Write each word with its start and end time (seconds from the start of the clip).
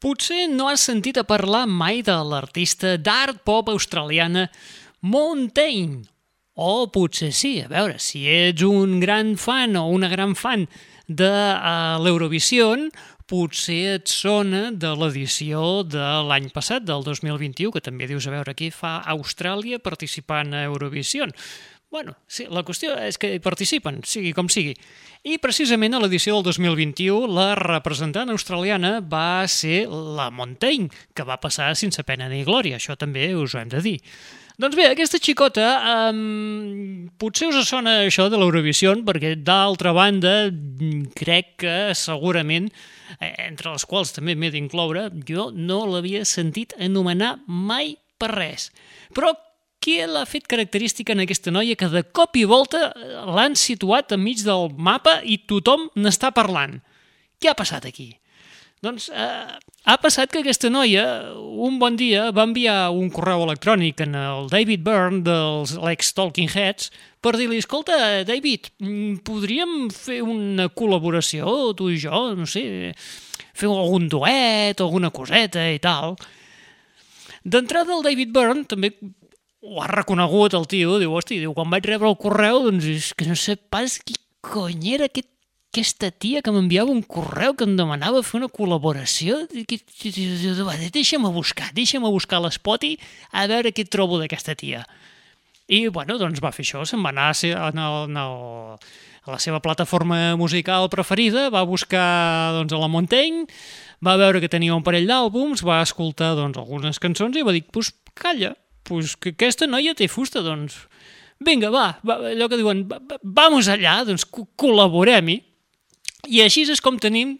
Potser 0.00 0.46
no 0.48 0.70
has 0.70 0.80
sentit 0.88 1.18
a 1.20 1.26
parlar 1.28 1.66
mai 1.68 1.98
de 2.00 2.14
l'artista 2.24 2.94
d'art 2.96 3.42
pop 3.44 3.68
australiana 3.68 4.46
Montaigne. 5.04 6.06
O 6.56 6.86
potser 6.88 7.28
sí, 7.36 7.58
a 7.60 7.68
veure, 7.68 7.98
si 8.00 8.22
ets 8.24 8.64
un 8.64 8.96
gran 9.02 9.34
fan 9.36 9.76
o 9.76 9.84
una 9.92 10.08
gran 10.08 10.32
fan 10.32 10.64
de 11.04 11.28
uh, 11.28 12.00
l'Eurovision, 12.00 12.88
potser 13.28 13.98
et 13.98 14.08
sona 14.08 14.70
de 14.72 14.94
l'edició 14.96 15.82
de 15.84 16.08
l'any 16.30 16.48
passat, 16.54 16.86
del 16.88 17.04
2021, 17.04 17.68
que 17.76 17.84
també 17.84 18.08
dius 18.08 18.24
a 18.24 18.32
veure 18.38 18.56
qui 18.56 18.72
fa 18.72 19.02
Austràlia 19.12 19.82
participant 19.84 20.56
a 20.56 20.64
Eurovision. 20.64 21.36
Bueno, 21.90 22.14
sí, 22.30 22.44
la 22.46 22.62
qüestió 22.62 22.92
és 23.02 23.16
que 23.18 23.32
hi 23.34 23.40
participen, 23.42 23.96
sigui 24.06 24.30
com 24.30 24.46
sigui. 24.46 24.76
I 25.26 25.40
precisament 25.42 25.96
a 25.96 25.98
l'edició 25.98 26.36
del 26.36 26.44
2021 26.46 27.26
la 27.34 27.48
representant 27.58 28.30
australiana 28.30 29.00
va 29.02 29.42
ser 29.50 29.88
la 29.90 30.28
Montaigne, 30.30 30.86
que 31.18 31.26
va 31.26 31.40
passar 31.42 31.72
sense 31.74 32.04
pena 32.06 32.30
ni 32.30 32.44
glòria, 32.46 32.78
això 32.78 32.94
també 32.94 33.32
us 33.34 33.56
ho 33.56 33.64
hem 33.64 33.74
de 33.74 33.82
dir. 33.82 33.96
Doncs 34.60 34.78
bé, 34.78 34.86
aquesta 34.92 35.18
xicota, 35.18 35.66
um, 36.12 37.10
potser 37.18 37.50
us 37.50 37.66
sona 37.66 38.04
això 38.04 38.28
de 38.30 38.38
l'Eurovisió, 38.38 38.94
perquè 39.02 39.34
d'altra 39.42 39.90
banda 39.96 40.34
crec 41.18 41.56
que 41.64 41.76
segurament, 41.98 42.70
eh, 43.18 43.34
entre 43.48 43.74
les 43.74 43.88
quals 43.88 44.14
també 44.14 44.38
m'he 44.38 44.52
d'incloure, 44.54 45.08
jo 45.26 45.50
no 45.50 45.82
l'havia 45.90 46.22
sentit 46.22 46.76
anomenar 46.78 47.38
mai 47.48 47.96
per 48.20 48.34
res. 48.36 48.70
Però 49.16 49.34
què 49.80 50.04
l'ha 50.06 50.26
fet 50.28 50.46
característica 50.50 51.14
en 51.16 51.24
aquesta 51.24 51.52
noia 51.54 51.76
que 51.78 51.88
de 51.88 52.04
cop 52.16 52.36
i 52.36 52.44
volta 52.48 52.90
l'han 53.32 53.56
situat 53.56 54.12
enmig 54.16 54.44
del 54.44 54.68
mapa 54.76 55.20
i 55.24 55.40
tothom 55.48 55.88
n'està 55.96 56.32
parlant? 56.36 56.80
Què 57.40 57.50
ha 57.50 57.56
passat 57.56 57.86
aquí? 57.88 58.12
Doncs 58.84 59.10
eh, 59.12 59.56
ha 59.84 59.96
passat 60.00 60.30
que 60.32 60.40
aquesta 60.40 60.70
noia 60.72 61.04
un 61.36 61.76
bon 61.80 61.98
dia 62.00 62.30
va 62.32 62.46
enviar 62.48 62.92
un 62.96 63.10
correu 63.12 63.44
electrònic 63.44 64.00
en 64.06 64.16
el 64.16 64.48
David 64.52 64.84
Byrne 64.86 65.20
dels 65.24 65.74
l'ex-Talking 65.76 66.48
Heads 66.54 66.88
per 67.20 67.34
dir-li, 67.36 67.58
escolta, 67.60 68.24
David, 68.24 68.70
mm, 68.80 69.20
podríem 69.28 69.90
fer 69.92 70.22
una 70.24 70.70
col·laboració, 70.72 71.74
tu 71.76 71.90
i 71.92 71.98
jo, 72.00 72.30
no 72.36 72.48
sé, 72.48 72.94
fer 73.52 73.68
algun 73.68 74.08
duet, 74.08 74.80
alguna 74.80 75.12
coseta 75.12 75.66
i 75.68 75.76
tal. 75.84 76.16
D'entrada 77.44 77.92
el 77.98 78.04
David 78.04 78.32
Byrne 78.32 78.64
també 78.68 78.94
ho 79.60 79.82
ha 79.82 79.88
reconegut 79.90 80.54
el 80.56 80.64
tio, 80.70 80.96
diu, 81.00 81.12
hosti, 81.16 81.40
diu, 81.42 81.52
quan 81.56 81.68
vaig 81.72 81.84
rebre 81.88 82.08
el 82.08 82.16
correu, 82.20 82.62
doncs 82.64 82.86
és 82.88 83.10
que 83.16 83.28
no 83.28 83.36
sé 83.36 83.56
pas 83.56 83.98
qui 84.00 84.16
cony 84.40 84.94
era 84.96 85.10
aquest, 85.10 85.28
aquesta 85.70 86.08
tia 86.10 86.40
que 86.42 86.50
m'enviava 86.50 86.90
un 86.90 87.02
correu 87.06 87.54
que 87.54 87.66
em 87.68 87.76
demanava 87.78 88.24
fer 88.26 88.40
una 88.40 88.48
col·laboració. 88.50 89.44
Deixa'm 90.96 91.28
buscar, 91.30 91.68
deixa'm 91.76 92.08
buscar 92.08 92.40
l'Spoti 92.42 92.96
a 93.30 93.46
veure 93.50 93.70
què 93.70 93.84
trobo 93.86 94.18
d'aquesta 94.18 94.56
tia. 94.58 94.82
I, 95.70 95.86
bueno, 95.94 96.16
doncs 96.18 96.42
va 96.42 96.50
fer 96.50 96.64
això, 96.66 96.82
se'n 96.88 97.04
va 97.04 97.12
anar 97.12 97.28
a, 97.30 97.36
en 97.68 97.78
el, 97.78 97.98
en 98.08 98.18
el, 98.18 98.80
a 99.28 99.36
la 99.36 99.38
seva 99.38 99.60
plataforma 99.62 100.34
musical 100.40 100.88
preferida, 100.90 101.46
va 101.54 101.62
buscar 101.62 102.56
doncs, 102.56 102.74
a 102.74 102.80
la 102.80 102.90
Montaigne, 102.90 103.46
va 104.02 104.16
veure 104.18 104.40
que 104.42 104.50
tenia 104.50 104.74
un 104.74 104.82
parell 104.82 105.06
d'àlbums, 105.06 105.62
va 105.62 105.78
escoltar 105.84 106.32
doncs, 106.34 106.58
algunes 106.58 106.98
cançons 106.98 107.38
i 107.38 107.46
va 107.46 107.54
dir, 107.54 107.62
pues, 107.70 107.92
calla, 108.18 108.56
pues 108.84 109.16
que 109.16 109.34
aquesta 109.34 109.68
noia 109.68 109.94
té 109.94 110.08
fusta, 110.10 110.42
doncs 110.44 110.76
vinga, 111.40 111.70
va, 111.72 111.86
va 112.04 112.18
allò 112.32 112.48
que 112.50 112.58
diuen, 112.60 112.84
va, 112.88 113.00
va, 113.00 113.18
vamos 113.22 113.70
allà, 113.72 114.00
doncs 114.08 114.26
col·laborem-hi. 114.28 115.40
I 116.28 116.42
així 116.44 116.66
és 116.68 116.82
com 116.84 116.98
tenim, 117.00 117.38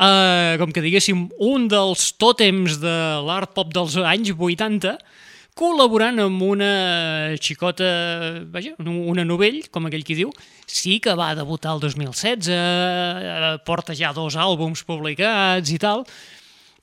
eh, 0.00 0.54
com 0.60 0.72
que 0.72 0.82
diguéssim, 0.84 1.26
un 1.44 1.68
dels 1.68 2.14
tòtems 2.20 2.80
de 2.82 2.96
l'art 3.26 3.52
pop 3.56 3.72
dels 3.74 3.98
anys 4.00 4.32
80, 4.32 4.96
col·laborant 5.54 6.18
amb 6.24 6.42
una 6.42 6.70
xicota, 7.38 7.86
vaja, 8.50 8.74
una 8.80 9.26
novell, 9.28 9.60
com 9.70 9.86
aquell 9.86 10.02
qui 10.06 10.16
diu, 10.18 10.32
sí 10.66 10.96
que 11.02 11.14
va 11.14 11.34
debutar 11.38 11.76
el 11.76 11.84
2016, 11.84 12.48
eh, 12.50 13.52
porta 13.66 13.94
ja 13.94 14.14
dos 14.16 14.34
àlbums 14.40 14.82
publicats 14.88 15.70
i 15.70 15.78
tal, 15.78 16.02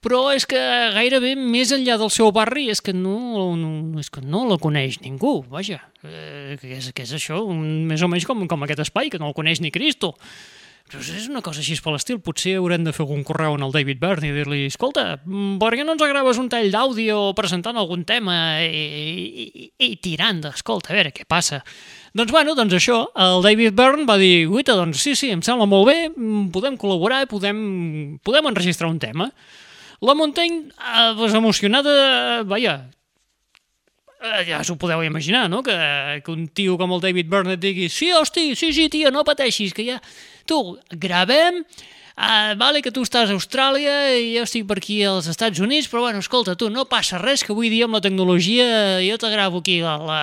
però 0.02 0.22
és 0.34 0.48
que 0.50 0.60
gairebé 0.96 1.36
més 1.38 1.72
enllà 1.76 2.00
del 2.02 2.10
seu 2.14 2.32
barri 2.34 2.68
és 2.74 2.82
que 2.82 2.94
no, 2.94 3.54
no, 3.58 4.00
és 4.02 4.10
que 4.10 4.24
no 4.26 4.48
la 4.50 4.58
coneix 4.62 4.98
ningú, 5.04 5.42
vaja, 5.52 5.78
eh, 6.02 6.58
és, 6.58 6.90
que 6.96 7.06
és 7.06 7.14
això, 7.18 7.44
un, 7.46 7.86
més 7.90 8.02
o 8.02 8.10
menys 8.10 8.26
com, 8.26 8.42
com 8.50 8.66
aquest 8.66 8.82
espai, 8.88 9.14
que 9.14 9.22
no 9.22 9.30
el 9.30 9.38
coneix 9.38 9.62
ni 9.62 9.74
Cristo. 9.74 10.16
Però 10.92 11.00
és 11.00 11.30
una 11.30 11.40
cosa 11.46 11.62
així 11.62 11.78
per 11.80 11.94
l'estil, 11.94 12.18
potser 12.20 12.58
haurem 12.60 12.84
de 12.84 12.92
fer 12.92 13.06
algun 13.06 13.22
correu 13.24 13.54
en 13.56 13.64
el 13.64 13.72
David 13.72 14.02
Byrne 14.02 14.28
i 14.28 14.34
dir-li, 14.36 14.66
escolta, 14.68 15.06
per 15.62 15.70
què 15.72 15.86
no 15.88 15.94
ens 15.96 16.04
graves 16.04 16.42
un 16.42 16.50
tall 16.52 16.68
d'àudio 16.74 17.22
presentant 17.38 17.80
algun 17.80 18.04
tema 18.04 18.36
i, 18.66 18.82
i, 19.46 19.70
i, 19.78 19.94
tirant, 20.04 20.42
escolta, 20.50 20.92
a 20.92 20.98
veure 20.98 21.14
què 21.16 21.24
passa. 21.30 21.62
Doncs 22.18 22.34
bueno, 22.36 22.58
doncs 22.60 22.76
això, 22.76 23.06
el 23.16 23.46
David 23.46 23.78
Byrne 23.78 24.10
va 24.10 24.18
dir, 24.20 24.50
guita, 24.52 24.76
doncs 24.76 25.00
sí, 25.06 25.16
sí, 25.16 25.32
em 25.32 25.46
sembla 25.46 25.70
molt 25.70 25.88
bé, 25.88 25.98
podem 26.52 26.76
col·laborar, 26.82 27.24
podem, 27.32 27.62
podem 28.26 28.52
enregistrar 28.52 28.92
un 28.92 29.00
tema. 29.00 29.30
La 30.02 30.16
Montaigne, 30.16 30.70
eh, 30.70 31.14
pues, 31.16 31.34
emocionada, 31.34 32.42
vaja, 32.44 32.90
eh, 34.22 34.44
ja 34.48 34.64
s'ho 34.64 34.76
podeu 34.78 35.04
imaginar, 35.06 35.50
no? 35.50 35.62
Que, 35.62 36.22
que 36.26 36.32
un 36.32 36.48
tio 36.48 36.78
com 36.78 36.94
el 36.96 37.02
David 37.02 37.30
Burnett 37.30 37.62
digui 37.62 37.90
sí, 37.90 38.12
hosti, 38.14 38.56
sí, 38.56 38.72
sí, 38.74 38.90
tia, 38.90 39.12
no 39.14 39.26
pateixis, 39.28 39.74
que 39.78 39.86
ja... 39.86 40.00
Tu, 40.50 40.58
gravem, 40.98 41.62
uh, 41.62 42.54
vale 42.58 42.82
que 42.82 42.90
tu 42.92 43.04
estàs 43.06 43.30
a 43.30 43.36
Austràlia 43.38 44.16
i 44.18 44.34
jo 44.34 44.48
estic 44.48 44.66
per 44.68 44.80
aquí 44.82 44.98
als 45.06 45.30
Estats 45.30 45.62
Units, 45.62 45.86
però 45.88 46.08
bueno, 46.08 46.20
escolta, 46.26 46.58
tu, 46.58 46.72
no 46.74 46.88
passa 46.90 47.22
res, 47.22 47.46
que 47.46 47.54
avui 47.54 47.70
dia 47.70 47.86
amb 47.86 48.00
la 48.00 48.02
tecnologia 48.02 48.66
jo 49.06 49.22
te 49.22 49.30
gravo 49.30 49.62
aquí 49.62 49.80
la, 49.86 49.96
la, 50.02 50.22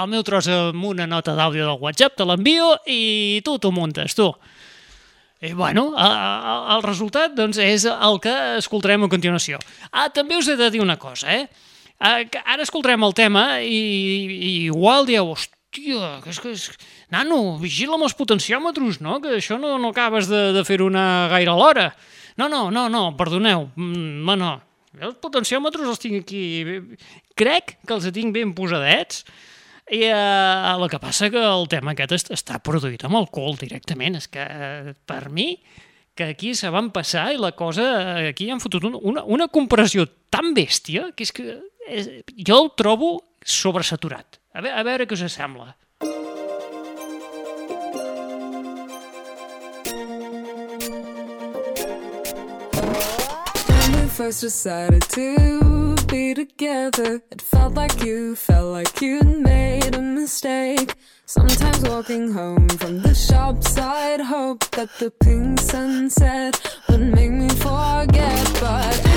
el 0.00 0.08
meu 0.08 0.24
tros 0.24 0.48
amb 0.48 0.88
una 0.88 1.06
nota 1.06 1.36
d'àudio 1.36 1.68
del 1.68 1.84
WhatsApp, 1.84 2.16
te 2.16 2.26
l'envio 2.26 2.72
i 2.88 3.44
tu 3.44 3.58
t'ho 3.60 3.76
muntes, 3.76 4.16
tu. 4.16 4.32
I, 5.42 5.52
bueno, 5.58 5.88
el 5.98 6.84
resultat 6.84 7.34
doncs, 7.34 7.58
és 7.58 7.82
el 7.90 8.20
que 8.22 8.32
escoltarem 8.60 9.02
a 9.02 9.10
continuació. 9.10 9.58
Ah, 9.90 10.06
també 10.14 10.38
us 10.38 10.46
he 10.46 10.54
de 10.58 10.70
dir 10.70 10.82
una 10.84 10.94
cosa, 11.02 11.34
eh? 11.34 11.48
Ara 11.98 12.62
escoltarem 12.62 13.02
el 13.02 13.14
tema 13.14 13.44
i, 13.58 13.80
i 14.32 14.52
igual 14.68 15.06
dieu, 15.06 15.32
hòstia, 15.34 16.20
que 16.22 16.30
és 16.30 16.40
que 16.42 16.54
és... 16.54 16.68
Nano, 17.10 17.58
vigila 17.58 17.98
amb 17.98 18.06
els 18.06 18.14
potenciòmetres, 18.18 19.00
no? 19.02 19.18
Que 19.22 19.36
això 19.40 19.58
no, 19.58 19.74
no 19.82 19.90
acabes 19.90 20.30
de, 20.30 20.50
de 20.54 20.62
fer 20.68 20.78
una 20.82 21.26
gaire 21.34 21.50
alhora. 21.50 21.90
No, 22.38 22.46
no, 22.48 22.68
no, 22.70 22.86
no, 22.92 23.08
perdoneu. 23.18 23.66
Mm, 23.74 24.38
no, 24.38 24.52
els 25.00 25.18
potenciòmetres 25.22 25.88
els 25.88 26.02
tinc 26.02 26.22
aquí... 26.22 26.42
Crec 27.38 27.78
que 27.82 27.96
els 27.96 28.06
tinc 28.14 28.34
ben 28.34 28.54
posadets, 28.54 29.24
i 29.92 30.06
eh, 30.08 30.72
el 30.72 30.88
que 30.88 31.00
passa 31.00 31.28
que 31.32 31.40
el 31.44 31.66
tema 31.68 31.92
aquest 31.92 32.30
està 32.32 32.58
produït 32.64 33.04
amb 33.04 33.18
alcohol 33.20 33.58
directament. 33.60 34.16
És 34.16 34.28
que, 34.32 34.40
eh, 34.40 34.94
per 35.06 35.26
mi, 35.28 35.50
que 36.16 36.32
aquí 36.32 36.54
se 36.56 36.72
van 36.72 36.90
passar 36.94 37.28
i 37.34 37.40
la 37.40 37.52
cosa... 37.52 37.84
Eh, 38.22 38.30
aquí 38.32 38.48
han 38.50 38.62
fotut 38.62 38.88
un, 38.88 38.96
una, 39.12 39.24
una 39.24 39.50
comparació 39.52 40.06
tan 40.32 40.54
bèstia 40.56 41.10
que 41.16 41.28
és 41.28 41.36
que 41.36 41.58
és, 41.88 42.10
jo 42.40 42.62
el 42.64 42.72
trobo 42.78 43.12
sobresaturat. 43.44 44.40
A 44.56 44.64
veure, 44.64 44.80
a 44.80 44.88
veure 44.88 45.08
què 45.08 45.18
us 45.18 45.28
sembla. 45.36 45.74
First 54.12 54.42
decided 54.42 55.00
to 55.08 55.81
be 56.12 56.34
together. 56.34 57.22
It 57.30 57.40
felt 57.40 57.72
like 57.72 58.04
you 58.04 58.36
felt 58.36 58.70
like 58.70 59.00
you'd 59.00 59.40
made 59.40 59.94
a 59.94 60.02
mistake. 60.02 60.94
Sometimes 61.24 61.80
walking 61.88 62.30
home 62.32 62.68
from 62.68 63.00
the 63.00 63.14
shop 63.14 63.64
side, 63.64 64.20
hope 64.20 64.62
that 64.72 64.90
the 64.98 65.10
pink 65.10 65.58
sunset 65.58 66.54
would 66.90 67.00
make 67.00 67.30
me 67.30 67.48
forget. 67.48 68.44
But 68.60 69.11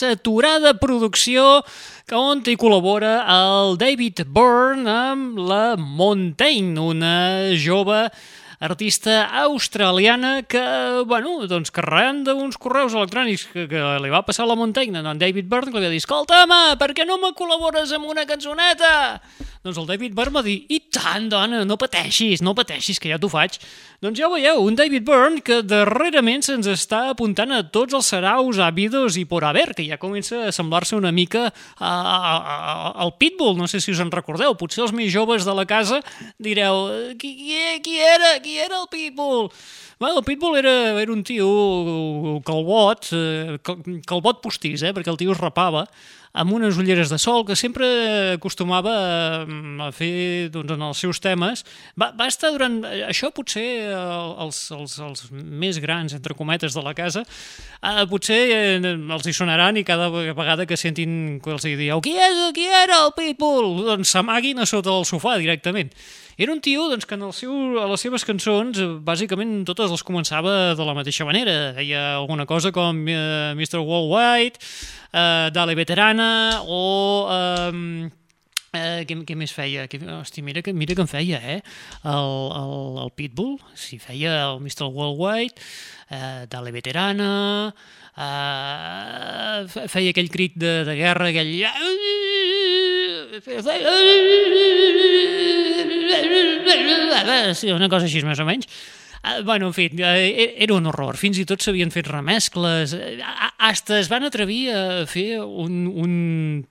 sobresaturada 0.00 0.78
producció 0.80 1.62
que 2.08 2.16
on 2.16 2.40
hi 2.46 2.56
col·labora 2.56 3.20
el 3.28 3.76
David 3.78 4.24
Byrne 4.32 4.88
amb 4.88 5.38
la 5.38 5.76
Montaigne, 5.76 6.80
una 6.80 7.52
jove 7.60 8.08
artista 8.60 9.24
australiana 9.42 10.42
que, 10.42 10.62
bueno, 11.08 11.46
doncs 11.48 11.72
carregant 11.72 12.24
d'uns 12.24 12.56
correus 12.60 12.96
electrònics 12.96 13.46
que, 13.52 13.66
que 13.68 13.84
li 14.00 14.12
va 14.12 14.24
passar 14.24 14.44
a 14.44 14.50
la 14.50 14.56
Montaigne, 14.56 15.00
en 15.04 15.20
David 15.20 15.48
Byrne, 15.48 15.72
que 15.72 15.80
li 15.80 15.88
va 15.88 15.92
dir, 15.92 16.00
escolta, 16.00 16.42
home, 16.44 16.60
per 16.80 16.92
què 16.96 17.06
no 17.08 17.20
me 17.20 17.34
col·labores 17.36 17.92
amb 17.96 18.08
una 18.08 18.26
cançoneta? 18.28 19.20
Doncs 19.60 19.76
el 19.76 19.84
David 19.90 20.14
Byrne 20.16 20.32
va 20.32 20.40
dir, 20.40 20.54
i 20.72 20.78
tant, 20.88 21.26
dona, 21.28 21.58
no 21.68 21.76
pateixis, 21.76 22.40
no 22.40 22.54
pateixis, 22.56 22.96
que 22.96 23.10
ja 23.12 23.18
t'ho 23.20 23.28
faig. 23.28 23.58
Doncs 24.00 24.16
ja 24.16 24.30
ho 24.30 24.32
veieu, 24.32 24.62
un 24.64 24.78
David 24.78 25.04
Byrne 25.04 25.42
que 25.44 25.58
darrerament 25.68 26.40
se'ns 26.46 26.64
està 26.72 27.02
apuntant 27.10 27.52
a 27.52 27.58
tots 27.68 27.92
els 27.98 28.08
saraus 28.08 28.56
àvidos 28.64 29.18
i 29.20 29.26
por 29.28 29.44
haver, 29.44 29.66
que 29.76 29.84
ja 29.84 29.98
comença 30.00 30.46
a 30.48 30.54
semblar-se 30.56 30.96
una 30.96 31.12
mica 31.12 31.50
a, 31.76 31.90
a, 31.90 32.16
a, 32.54 32.94
al 33.04 33.12
Pitbull, 33.20 33.58
no 33.60 33.68
sé 33.68 33.82
si 33.84 33.92
us 33.92 34.00
en 34.00 34.08
recordeu, 34.14 34.56
potser 34.56 34.80
els 34.86 34.96
més 34.96 35.12
joves 35.12 35.44
de 35.44 35.52
la 35.60 35.66
casa 35.68 36.00
direu, 36.40 36.86
qui, 37.20 37.34
qui, 37.42 37.60
qui 37.84 37.98
era, 38.00 38.38
qui 38.40 38.56
era 38.64 38.80
el 38.80 38.88
Pitbull? 38.88 39.50
Bueno, 40.00 40.22
el 40.22 40.24
Pitbull 40.24 40.56
era, 40.56 40.72
era 41.02 41.12
un 41.12 41.20
tio 41.20 42.40
calbot, 42.48 43.10
eh, 43.12 43.58
cal- 43.60 43.82
calbot 44.08 44.40
postís, 44.40 44.80
eh, 44.88 44.94
perquè 44.96 45.12
el 45.12 45.18
tio 45.20 45.34
es 45.36 45.40
rapava, 45.44 45.84
amb 46.32 46.52
unes 46.54 46.78
ulleres 46.78 47.10
de 47.10 47.18
sol 47.18 47.42
que 47.46 47.56
sempre 47.58 47.86
acostumava 48.36 48.94
eh, 49.42 49.82
a 49.82 49.90
fer 49.94 50.50
doncs, 50.54 50.74
en 50.76 50.84
els 50.86 51.02
seus 51.02 51.20
temes. 51.22 51.64
Va, 51.98 52.10
va 52.16 52.28
estar 52.30 52.52
durant... 52.54 52.80
Això 53.08 53.32
potser 53.34 53.66
els, 53.90 54.62
els, 54.76 54.96
els 55.02 55.26
més 55.32 55.80
grans, 55.82 56.14
entre 56.14 56.36
cometes, 56.38 56.76
de 56.76 56.84
la 56.86 56.94
casa, 56.94 57.24
eh, 57.82 58.06
potser 58.10 58.40
els 58.80 59.26
hi 59.26 59.34
sonaran 59.34 59.80
i 59.80 59.86
cada 59.86 60.10
vegada 60.10 60.68
que 60.68 60.78
sentin 60.78 61.40
que 61.42 61.54
els 61.56 61.66
hi 61.66 61.74
dieu 61.80 62.02
qui, 62.04 62.14
és, 62.14 62.40
qui 62.56 62.68
era 62.70 63.02
el 63.04 63.14
Pitbull? 63.16 63.84
Doncs 63.88 64.14
s'amaguin 64.14 64.62
a 64.62 64.68
sota 64.68 64.92
del 64.92 65.08
sofà 65.08 65.36
directament. 65.40 65.90
Era 66.40 66.54
un 66.56 66.60
tio 66.64 66.86
doncs, 66.88 67.04
que 67.04 67.18
en 67.18 67.24
el 67.26 67.34
seu, 67.36 67.52
a 67.82 67.84
les 67.90 68.00
seves 68.00 68.24
cançons 68.24 68.78
eh, 68.80 68.86
bàsicament 69.04 69.58
totes 69.68 69.90
les 69.92 70.04
començava 70.08 70.72
de 70.78 70.86
la 70.88 70.94
mateixa 70.96 71.26
manera. 71.28 71.74
Deia 71.76 72.14
alguna 72.16 72.46
cosa 72.48 72.72
com 72.72 73.02
eh, 73.12 73.52
Mr. 73.52 73.82
Worldwide, 73.84 74.56
eh, 75.12 75.50
Dale 75.52 75.76
Veterana 75.76 76.30
o... 76.64 76.80
Eh, 77.28 78.08
Eh, 78.70 79.00
què, 79.02 79.16
què 79.26 79.34
més 79.34 79.50
feia? 79.50 79.88
Que, 79.90 79.98
hosti, 80.14 80.44
mira 80.46 80.60
que, 80.62 80.70
mira 80.70 80.94
que 80.94 81.02
en 81.02 81.08
feia, 81.10 81.40
eh? 81.42 81.56
El, 82.06 82.28
el, 82.54 83.00
el 83.02 83.10
Pitbull, 83.18 83.56
si 83.74 83.96
feia 83.98 84.36
el 84.44 84.60
Mr. 84.62 84.86
Worldwide, 84.94 85.58
eh, 86.14 86.46
Dale 86.46 86.70
Veterana, 86.70 87.74
eh, 88.14 89.66
fe- 89.74 89.88
feia 89.90 90.14
aquell 90.14 90.30
crit 90.30 90.54
de, 90.54 90.84
de 90.86 90.94
guerra, 91.02 91.32
aquell... 91.32 91.50
Sí, 97.58 97.70
una 97.74 97.88
cosa 97.92 98.08
així, 98.08 98.22
més 98.26 98.40
o 98.40 98.46
menys. 98.48 98.68
Uh, 99.20 99.42
bueno, 99.44 99.66
en 99.68 99.74
fi, 99.76 99.90
eh, 100.00 100.54
era 100.64 100.72
un 100.78 100.86
horror. 100.88 101.18
Fins 101.20 101.36
i 101.36 101.44
tot 101.44 101.60
s'havien 101.60 101.90
fet 101.92 102.08
remescles. 102.08 102.94
eh, 102.96 103.18
Hasta 103.60 103.98
es 104.00 104.08
van 104.08 104.24
atrevir 104.24 104.70
a 104.72 105.04
fer 105.04 105.42
un, 105.44 105.82
un 105.92 106.14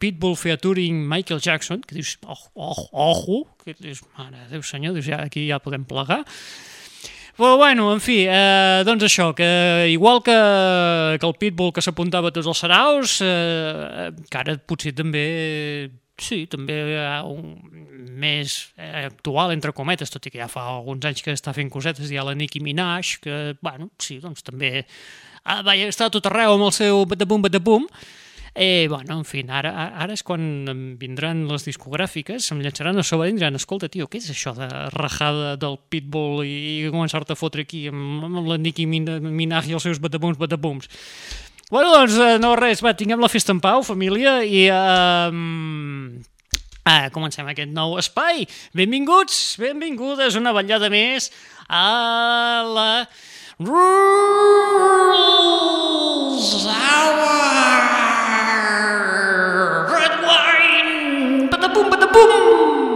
Pitbull 0.01 0.33
featuring 0.35 1.03
Michael 1.11 1.43
Jackson, 1.45 1.83
que 1.85 1.99
dius, 1.99 2.15
oh, 2.25 2.39
oh, 2.55 2.87
ojo, 2.91 3.43
que 3.61 3.75
dius, 3.77 4.01
mare 4.17 4.47
Déu 4.49 4.65
senyor, 4.65 4.97
dius, 4.97 5.05
ja, 5.11 5.21
aquí 5.27 5.45
ja 5.45 5.61
podem 5.61 5.85
plegar. 5.85 6.23
Però 7.39 7.53
bueno, 7.55 7.93
en 7.93 8.01
fi, 8.03 8.23
eh, 8.27 8.81
doncs 8.83 9.05
això, 9.07 9.29
que 9.37 9.45
igual 9.93 10.19
que, 10.25 10.33
que 11.21 11.29
el 11.29 11.37
Pitbull 11.39 11.71
que 11.71 11.85
s'apuntava 11.85 12.33
a 12.33 12.35
tots 12.35 12.49
els 12.49 12.65
saraus, 12.65 13.19
eh, 13.23 14.09
que 14.25 14.41
ara 14.41 14.57
potser 14.57 14.91
també, 14.97 15.23
sí, 16.21 16.43
també 16.51 16.77
un 17.25 17.55
més 18.19 18.73
eh, 18.77 19.05
actual, 19.07 19.53
entre 19.55 19.73
cometes, 19.75 20.11
tot 20.11 20.25
i 20.27 20.33
que 20.33 20.41
ja 20.41 20.49
fa 20.51 20.67
alguns 20.75 21.05
anys 21.09 21.23
que 21.25 21.35
està 21.35 21.53
fent 21.55 21.71
cosetes, 21.71 22.11
hi 22.11 22.19
ha 22.19 22.25
la 22.27 22.35
Nicki 22.37 22.61
Minaj, 22.63 23.17
que, 23.23 23.35
bueno, 23.61 23.89
sí, 23.99 24.19
doncs 24.23 24.43
també 24.43 24.85
ah, 25.43 25.61
vaja, 25.65 25.87
està 25.89 26.09
a 26.09 26.13
tot 26.13 26.27
arreu 26.27 26.57
amb 26.57 26.67
el 26.69 26.75
seu 26.75 27.05
batapum, 27.09 27.45
batapum, 27.47 27.87
Eh, 28.61 28.87
bueno, 28.89 29.13
en 29.19 29.25
fi, 29.29 29.43
ara, 29.47 29.69
ara 30.01 30.11
és 30.17 30.23
quan 30.25 30.41
vindran 30.99 31.43
les 31.47 31.63
discogràfiques, 31.67 32.47
em 32.51 32.59
llançaran 32.65 32.97
a 32.97 33.03
sobre 33.05 33.29
i 33.29 33.35
diran, 33.37 33.55
escolta, 33.55 33.87
tio, 33.93 34.07
què 34.09 34.17
és 34.19 34.31
això 34.33 34.55
de 34.57 34.67
rajada 34.95 35.53
del 35.61 35.77
Pitbull 35.87 36.41
i, 36.49 36.55
i 36.81 36.89
començar-te 36.91 37.37
a 37.37 37.39
fotre 37.39 37.63
aquí 37.63 37.85
amb, 37.87 38.25
amb 38.25 38.49
la 38.49 38.57
Nicki 38.59 38.87
Min- 38.89 39.21
Minaj 39.29 39.69
i 39.69 39.77
els 39.77 39.85
seus 39.85 40.01
batapums, 40.01 40.41
batapums. 40.41 40.89
Bueno, 41.69 41.91
doncs, 41.93 42.17
eh, 42.17 42.39
no 42.41 42.55
res, 42.57 42.81
va, 42.81 42.95
tinguem 42.97 43.21
la 43.21 43.29
festa 43.29 43.53
en 43.53 43.61
pau, 43.61 43.83
família, 43.85 44.39
i... 44.43 44.65
Eh, 44.73 46.25
Ah, 46.89 47.09
comencem 47.13 47.45
aquest 47.45 47.69
nou 47.69 47.99
espai. 48.01 48.47
Benvinguts, 48.73 49.57
benvingudes 49.61 50.33
una 50.39 50.53
vetllada 50.55 50.89
més 50.89 51.27
a 51.69 52.65
la 52.65 53.05
Rules 53.61 53.75
Hour! 56.65 57.29
Red 59.93 60.15
Wine! 60.25 61.49
Patapum, 61.53 61.93
patapum! 61.93 62.88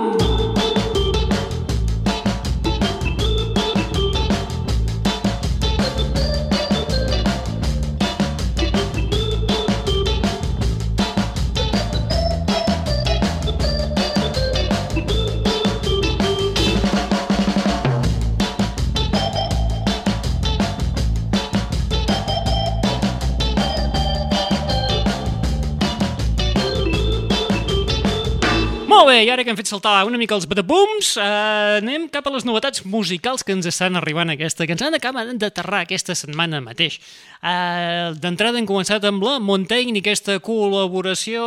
Molt 28.93 29.07
bé, 29.09 29.23
i 29.25 29.29
ara 29.33 29.41
que 29.41 29.49
hem 29.49 29.57
fet 29.57 29.71
saltar 29.71 30.03
una 30.05 30.19
mica 30.21 30.35
els 30.37 30.45
badabums, 30.45 31.15
eh, 31.17 31.79
anem 31.79 32.03
cap 32.13 32.27
a 32.29 32.33
les 32.35 32.43
novetats 32.45 32.83
musicals 32.85 33.41
que 33.41 33.55
ens 33.55 33.65
estan 33.65 33.97
arribant 33.97 34.29
aquesta, 34.29 34.67
que 34.69 34.75
ens 34.75 34.83
han 34.85 34.93
acabat 34.93 35.31
d'aterrar 35.41 35.79
aquesta 35.81 36.13
setmana 36.13 36.59
mateix. 36.61 36.99
Eh, 37.41 38.13
D'entrada 38.21 38.61
hem 38.61 38.69
començat 38.69 39.03
amb 39.09 39.25
la 39.25 39.39
Montaigne 39.41 39.97
aquesta 39.97 40.37
col·laboració 40.45 41.41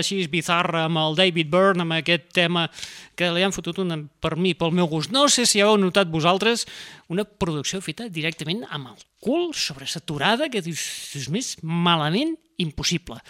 així 0.00 0.26
bizarra 0.26 0.88
amb 0.88 0.98
el 0.98 1.14
David 1.22 1.54
Byrne, 1.54 1.86
amb 1.86 1.94
aquest 2.00 2.32
tema 2.34 2.66
que 3.14 3.30
li 3.30 3.46
han 3.46 3.54
fotut 3.54 3.78
una, 3.78 4.02
per 4.18 4.34
mi, 4.34 4.56
pel 4.58 4.74
meu 4.74 4.90
gust. 4.90 5.14
No 5.14 5.28
sé 5.30 5.46
si 5.46 5.62
heu 5.62 5.78
notat 5.78 6.10
vosaltres 6.10 6.66
una 7.06 7.22
producció 7.22 7.78
feta 7.86 8.10
directament 8.10 8.66
amb 8.68 8.90
el 8.90 9.10
cul, 9.22 9.52
sobresaturada, 9.54 10.50
que 10.50 10.60
dius, 10.60 11.14
és 11.14 11.30
més 11.30 11.54
malament 11.62 12.34
impossible. 12.58 13.22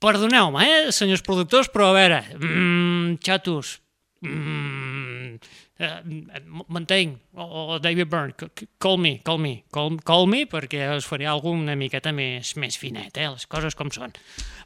Perdoneu-me, 0.00 0.64
eh, 0.64 0.92
senyors 0.96 1.20
productors, 1.20 1.68
però 1.68 1.90
a 1.90 1.96
veure, 1.98 2.20
mmm, 2.38 3.18
xatos, 3.20 3.74
mmm, 4.24 5.34
eh, 5.80 7.16
o, 7.34 7.42
o 7.42 7.78
David 7.78 8.08
Byrne, 8.08 8.34
call 8.78 8.98
me, 8.98 9.20
call 9.24 9.38
me, 9.38 9.64
call, 9.72 9.98
call 10.04 10.26
me, 10.26 10.46
perquè 10.48 10.86
us 10.96 11.04
faré 11.08 11.26
alguna 11.28 11.62
una 11.64 11.76
miqueta 11.76 12.12
més, 12.12 12.54
més 12.56 12.76
finet, 12.80 13.16
eh, 13.16 13.28
les 13.28 13.46
coses 13.46 13.76
com 13.76 13.92
són. 13.92 14.12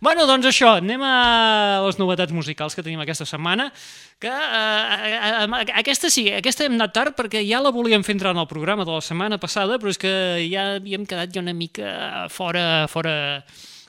Bueno, 0.03 0.27
doncs 0.27 0.47
això, 0.51 0.77
anem 0.79 1.03
a 1.03 1.83
les 1.87 1.99
novetats 1.99 2.35
musicals 2.35 2.75
que 2.75 2.83
tenim 2.87 3.03
aquesta 3.03 3.27
setmana, 3.27 3.71
que 4.23 4.31
eh, 4.31 5.13
eh, 5.15 5.75
aquesta 5.83 6.11
sí, 6.11 6.29
aquesta 6.35 6.67
hem 6.67 6.79
anat 6.79 6.95
tard 6.95 7.19
perquè 7.19 7.43
ja 7.47 7.63
la 7.63 7.75
volíem 7.75 8.07
fer 8.07 8.15
entrar 8.19 8.35
en 8.35 8.43
el 8.43 8.51
programa 8.51 8.87
de 8.87 8.95
la 8.95 9.03
setmana 9.03 9.39
passada, 9.43 9.79
però 9.83 9.91
és 9.91 9.99
que 9.99 10.15
ja 10.47 10.75
havíem 10.79 11.07
quedat 11.07 11.35
ja 11.35 11.43
una 11.43 11.55
mica 11.55 12.27
fora, 12.31 12.87
fora, 12.91 13.17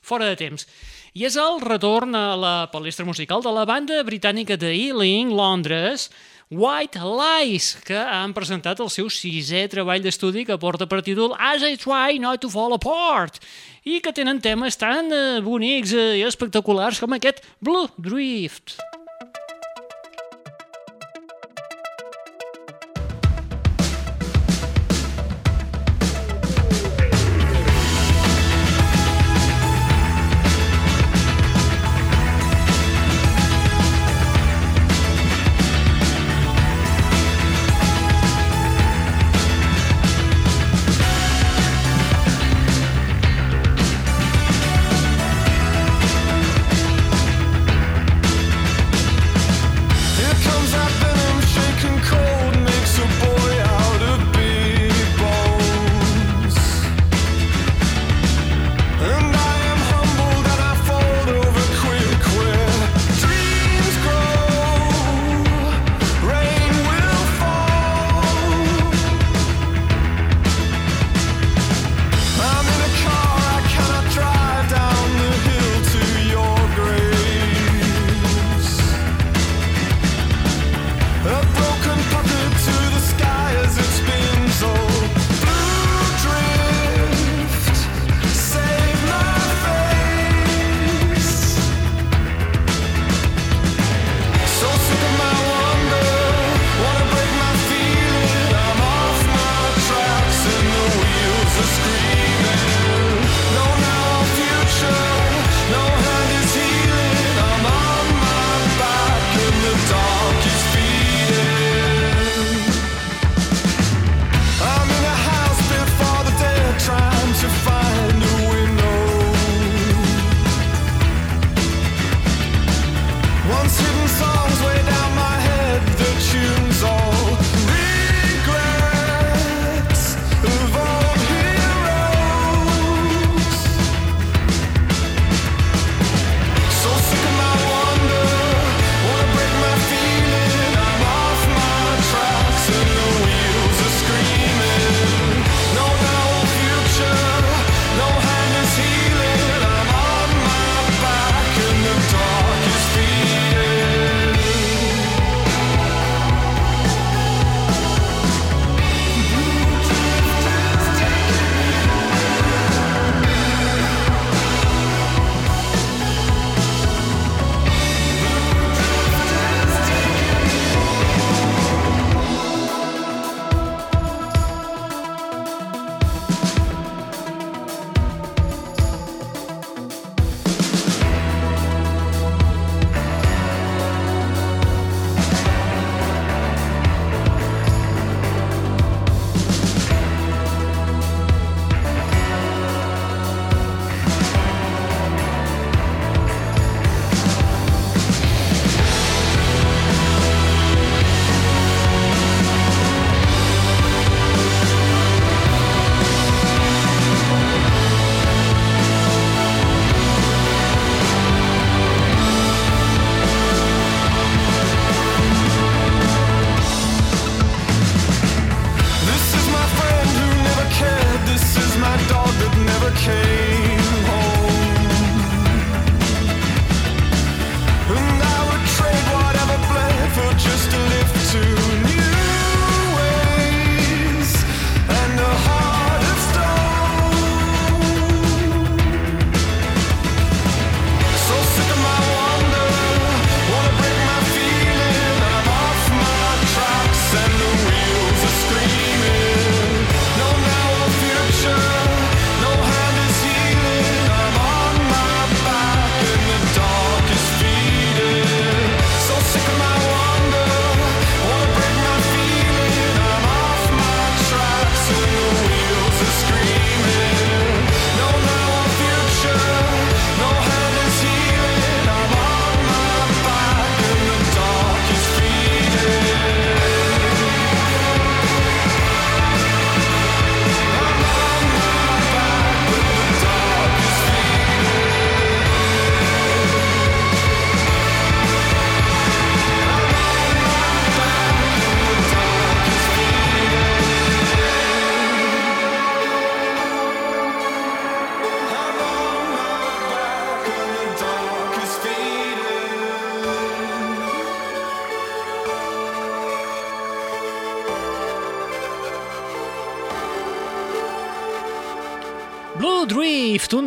fora 0.05 0.29
de 0.29 0.37
temps. 0.41 0.69
I 1.15 1.23
és 1.23 1.37
el 1.39 1.61
retorn 1.63 2.11
a 2.11 2.33
la 2.35 2.55
palestra 2.67 3.05
musical 3.07 3.39
de 3.39 3.51
la 3.55 3.61
banda 3.63 4.01
britànica 4.03 4.57
de 4.59 4.73
Ealing, 4.75 5.29
Londres, 5.31 6.09
White 6.51 6.99
Lies, 6.99 7.69
que 7.87 7.95
han 7.95 8.33
presentat 8.35 8.81
el 8.83 8.91
seu 8.91 9.07
sisè 9.07 9.61
treball 9.71 10.03
d'estudi 10.03 10.43
que 10.43 10.59
porta 10.59 10.89
per 10.91 10.99
títol 11.07 11.31
As 11.39 11.63
I 11.63 11.79
Try 11.79 12.19
Not 12.19 12.43
to 12.43 12.51
Fall 12.51 12.75
Apart 12.75 13.39
i 13.87 14.01
que 14.03 14.11
tenen 14.11 14.43
temes 14.43 14.75
tan 14.75 15.07
eh, 15.07 15.39
bonics 15.45 15.95
eh, 15.95 16.19
i 16.19 16.27
espectaculars 16.27 16.99
com 16.99 17.15
aquest 17.15 17.39
Blue 17.63 17.87
Drift. 17.95 18.75
As 18.75 19.04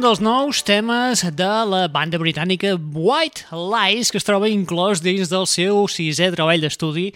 dels 0.08 0.22
nous 0.24 0.62
temes 0.64 1.20
de 1.36 1.48
la 1.68 1.82
banda 1.92 2.16
britànica 2.16 2.70
White 2.78 3.50
Lies, 3.52 4.08
que 4.08 4.16
es 4.16 4.24
troba 4.24 4.48
inclòs 4.48 5.02
dins 5.04 5.28
del 5.28 5.44
seu 5.44 5.82
sisè 5.92 6.30
treball 6.32 6.62
d'estudi 6.64 7.10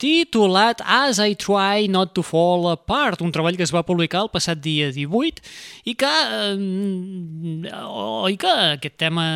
titulat 0.00 0.80
As 0.80 1.18
I 1.20 1.34
Try 1.36 1.90
Not 1.92 2.14
to 2.16 2.22
Fall 2.24 2.70
Apart, 2.70 3.20
un 3.20 3.34
treball 3.34 3.58
que 3.58 3.66
es 3.66 3.74
va 3.74 3.82
publicar 3.84 4.22
el 4.24 4.30
passat 4.32 4.62
dia 4.64 4.88
18 4.88 5.44
i 5.84 5.94
que, 6.00 6.12
eh, 6.40 7.74
oi 7.76 8.38
que 8.40 8.54
aquest 8.78 8.96
tema 8.96 9.26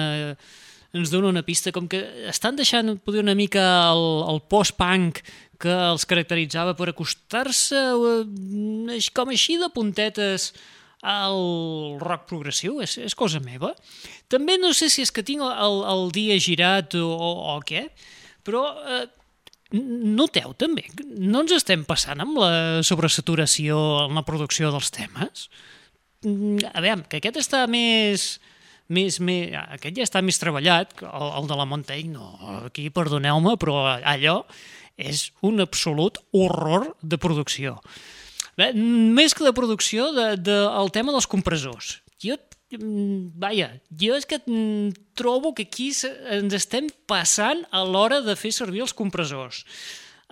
ens 0.96 1.12
dona 1.12 1.28
una 1.28 1.42
pista 1.44 1.74
com 1.76 1.90
que 1.90 2.00
estan 2.30 2.56
deixant 2.56 2.94
poder 3.04 3.20
una 3.20 3.34
mica 3.36 3.66
el, 3.90 4.06
el 4.32 4.40
post-punk 4.48 5.20
que 5.60 5.76
els 5.90 6.08
caracteritzava 6.08 6.72
per 6.78 6.88
acostar-se 6.94 7.84
eh, 7.84 9.04
com 9.12 9.34
així 9.34 9.58
de 9.60 9.68
puntetes 9.76 10.54
al 11.04 11.98
rock 12.00 12.24
progressiu, 12.30 12.78
és, 12.84 12.96
és 12.96 13.14
cosa 13.18 13.42
meva. 13.44 13.74
També 14.32 14.56
no 14.60 14.72
sé 14.76 14.88
si 14.88 15.04
és 15.04 15.12
que 15.12 15.24
tinc 15.26 15.44
el, 15.44 15.76
el 15.90 16.08
dia 16.16 16.38
girat 16.40 16.96
o, 16.96 17.04
o, 17.12 17.30
o 17.52 17.58
què, 17.66 17.84
però 18.44 18.64
eh, 18.88 19.04
noteu 19.74 20.54
també, 20.58 20.86
no 21.18 21.44
ens 21.44 21.54
estem 21.58 21.84
passant 21.88 22.22
amb 22.24 22.40
la 22.40 22.54
sobresaturació 22.86 23.76
en 24.06 24.16
la 24.16 24.24
producció 24.26 24.72
dels 24.72 24.92
temes? 24.94 25.48
Mm, 26.24 26.64
A 26.72 26.84
veure, 26.84 27.04
que 27.08 27.20
aquest 27.20 27.40
està 27.42 27.66
més... 27.70 28.38
més, 28.88 29.18
més 29.20 29.52
aquest 29.76 29.96
ja 29.96 30.04
està 30.04 30.20
més 30.24 30.40
treballat, 30.40 30.96
el, 31.02 31.28
el 31.40 31.50
de 31.50 31.60
la 31.60 31.68
Montaigne, 31.68 32.16
no, 32.16 32.58
aquí 32.68 32.90
perdoneu-me, 32.92 33.56
però 33.60 33.78
allò 33.96 34.42
és 34.96 35.30
un 35.42 35.60
absolut 35.64 36.20
horror 36.32 36.92
de 37.02 37.18
producció. 37.18 37.80
Bé, 38.58 38.70
més 38.74 39.34
que 39.34 39.46
de 39.46 39.54
producció, 39.56 40.10
de, 40.14 40.28
de, 40.38 40.58
el 40.78 40.92
tema 40.94 41.14
dels 41.14 41.26
compressors. 41.30 41.98
Jo, 42.22 42.38
mm, 42.76 43.34
vaja, 43.42 43.72
jo 43.90 44.14
és 44.14 44.26
que 44.30 44.38
mm, 44.38 44.94
trobo 45.18 45.54
que 45.56 45.66
aquí 45.66 45.90
ens 46.36 46.54
estem 46.54 46.88
passant 47.10 47.64
a 47.74 47.82
l'hora 47.82 48.22
de 48.22 48.36
fer 48.38 48.54
servir 48.54 48.84
els 48.86 48.94
compressors. 48.94 49.64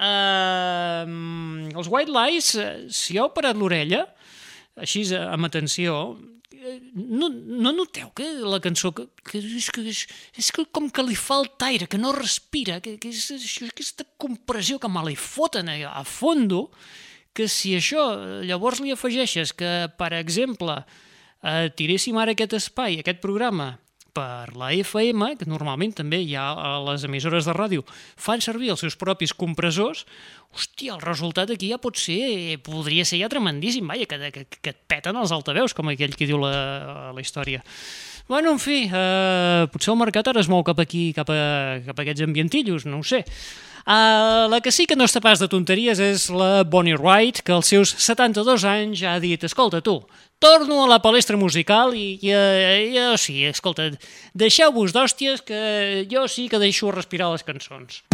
Uh, 0.03 1.05
els 1.77 1.91
White 1.91 2.11
Lies, 2.11 2.55
eh, 2.59 2.71
si 2.91 3.19
heu 3.21 3.29
parat 3.35 3.59
l'orella, 3.59 4.07
així 4.81 5.05
eh, 5.13 5.21
amb 5.21 5.47
atenció, 5.47 6.17
eh, 6.51 6.79
no, 6.97 7.29
no 7.29 7.75
noteu 7.77 8.09
que 8.17 8.27
la 8.41 8.61
cançó 8.65 8.93
que, 8.97 9.07
que, 9.29 9.43
és, 9.43 9.69
que 9.75 9.85
és, 9.93 10.03
és 10.39 10.51
que 10.55 10.65
com 10.73 10.89
que 10.91 11.05
li 11.05 11.19
falta 11.19 11.69
aire, 11.69 11.87
que 11.91 12.01
no 12.01 12.15
respira, 12.17 12.81
que, 12.81 12.97
que 13.03 13.13
és, 13.13 13.29
això, 13.37 13.69
aquesta 13.69 14.09
compressió 14.17 14.81
que 14.81 14.91
me 14.91 15.05
li 15.11 15.19
foten 15.19 15.71
a, 15.71 15.77
a 15.93 16.05
fondo, 16.09 16.69
que 17.33 17.49
si 17.49 17.77
això 17.77 18.03
llavors 18.45 18.83
li 18.83 18.93
afegeixes 18.93 19.55
que, 19.57 19.73
per 19.99 20.13
exemple, 20.19 20.83
eh, 21.43 21.71
tiréssim 21.77 22.19
ara 22.21 22.37
aquest 22.37 22.59
espai, 22.59 23.01
aquest 23.01 23.23
programa, 23.25 23.77
per 24.13 24.53
la 24.61 24.71
FM, 24.77 25.33
que 25.41 25.49
normalment 25.49 25.95
també 25.97 26.21
hi 26.21 26.35
ha 26.37 26.45
a 26.53 26.73
les 26.85 27.05
emissores 27.09 27.49
de 27.49 27.55
ràdio, 27.57 27.85
fan 28.21 28.45
servir 28.45 28.71
els 28.75 28.85
seus 28.85 28.97
propis 29.01 29.33
compressors, 29.33 30.05
hòstia, 30.53 30.99
el 30.99 31.03
resultat 31.05 31.51
aquí 31.51 31.71
ja 31.73 31.81
pot 31.81 31.97
ser, 31.97 32.59
podria 32.65 33.07
ser 33.09 33.23
ja 33.23 33.31
tremendíssim, 33.33 33.89
vaja, 33.89 34.07
que, 34.11 34.31
que, 34.35 34.45
que 34.61 34.75
et 34.75 34.81
peten 34.89 35.17
els 35.17 35.33
altaveus, 35.33 35.73
com 35.73 35.89
aquell 35.89 36.17
que 36.17 36.29
diu 36.29 36.41
la, 36.43 37.13
la 37.17 37.25
història. 37.25 37.65
Bueno, 38.29 38.53
en 38.53 38.61
fi, 38.63 38.85
eh, 38.87 39.67
potser 39.73 39.95
el 39.95 40.01
mercat 40.01 40.29
ara 40.31 40.45
es 40.45 40.51
mou 40.53 40.63
cap 40.65 40.79
aquí, 40.85 41.11
cap 41.17 41.33
a, 41.33 41.81
cap 41.89 41.97
a 41.97 42.05
aquests 42.05 42.29
ambientillos, 42.29 42.87
no 42.87 43.01
ho 43.01 43.07
sé. 43.07 43.25
Uh, 43.83 44.47
la 44.53 44.61
que 44.63 44.71
sí 44.71 44.87
que 44.87 44.95
no 44.95 45.09
està 45.09 45.19
pas 45.23 45.41
de 45.43 45.49
tonteries 45.51 45.99
és 45.99 46.29
la 46.31 46.63
Bonnie 46.63 46.95
Wright, 46.95 47.43
que 47.43 47.55
als 47.55 47.73
seus 47.73 47.95
72 47.99 48.63
anys 48.69 49.03
ja 49.03 49.17
ha 49.17 49.23
dit, 49.23 49.43
escolta 49.43 49.83
tu, 49.83 49.99
torno 50.39 50.85
a 50.85 50.91
la 50.91 51.01
palestra 51.03 51.37
musical 51.37 51.95
i 51.99 52.15
jo, 52.23 52.43
jo 52.95 53.09
sí, 53.19 53.43
escolta, 53.51 53.91
deixeu-vos 54.39 54.95
d'hòsties 54.95 55.43
que 55.47 55.63
jo 56.11 56.29
sí 56.31 56.49
que 56.49 56.63
deixo 56.63 56.95
respirar 56.95 57.33
les 57.35 57.47
cançons. 57.47 58.05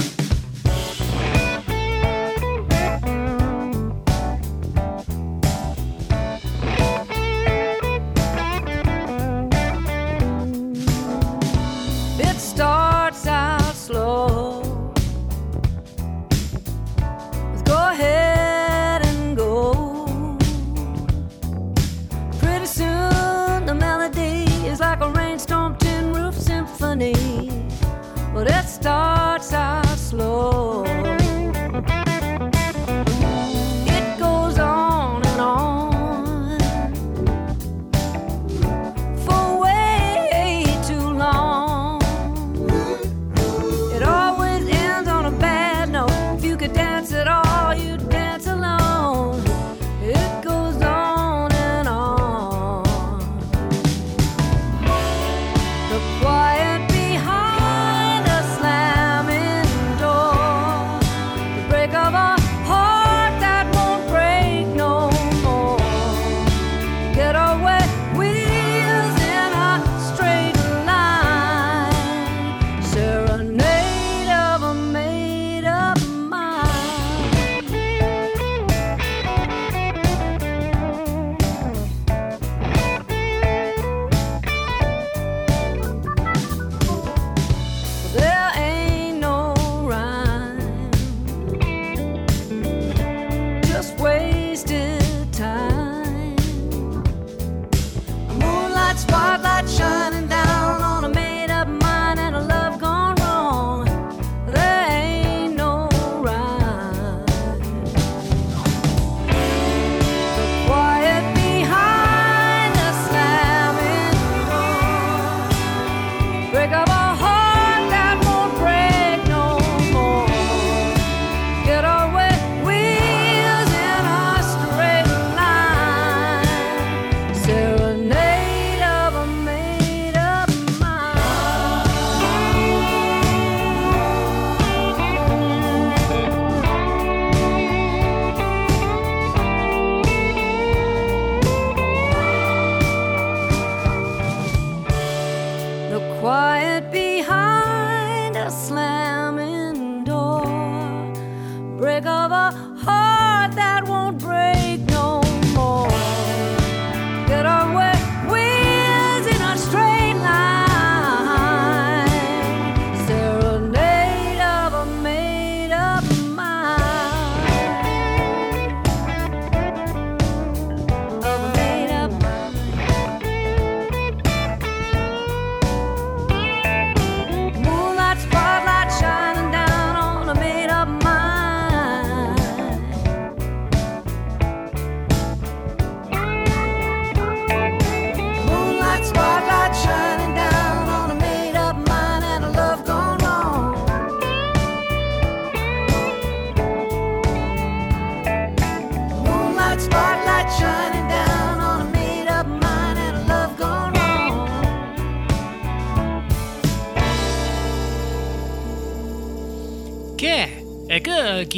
Like 24.81 25.01
a 25.01 25.11
rainstorm 25.11 25.77
tin 25.77 26.13
roof 26.13 26.35
symphony. 26.35 27.15
But 28.33 28.49
it 28.51 28.65
starts 28.65 29.53
out 29.53 29.88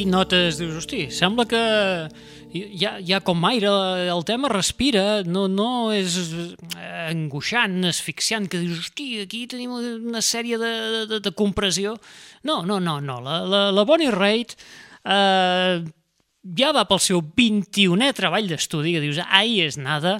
aquí 0.01 0.09
notes, 0.09 0.57
dius, 0.57 0.79
hosti, 0.81 1.11
sembla 1.13 1.45
que 1.45 1.61
hi 2.57 3.13
ha 3.13 3.19
com 3.21 3.43
aire, 3.45 3.69
el 4.09 4.23
tema 4.25 4.49
respira, 4.49 5.21
no, 5.29 5.45
no 5.45 5.93
és 5.93 6.17
angoixant, 7.11 7.85
asfixiant, 7.85 8.47
que 8.49 8.63
dius, 8.63 8.81
hosti, 8.81 9.21
aquí 9.21 9.43
tenim 9.51 9.75
una 9.77 10.23
sèrie 10.25 10.57
de, 10.57 10.71
de, 11.11 11.19
de 11.21 11.33
compressió. 11.37 11.99
No, 12.49 12.63
no, 12.65 12.79
no, 12.81 12.97
no. 13.05 13.19
La, 13.21 13.43
la, 13.45 13.61
la 13.77 13.85
Bonnie 13.85 14.09
Raitt 14.15 14.57
eh, 15.05 15.85
ja 16.63 16.73
va 16.73 16.87
pel 16.89 17.03
seu 17.05 17.21
21è 17.21 18.15
treball 18.17 18.49
d'estudi, 18.49 18.97
que 18.97 19.05
dius, 19.05 19.21
ai, 19.29 19.61
és 19.67 19.77
nada, 19.77 20.17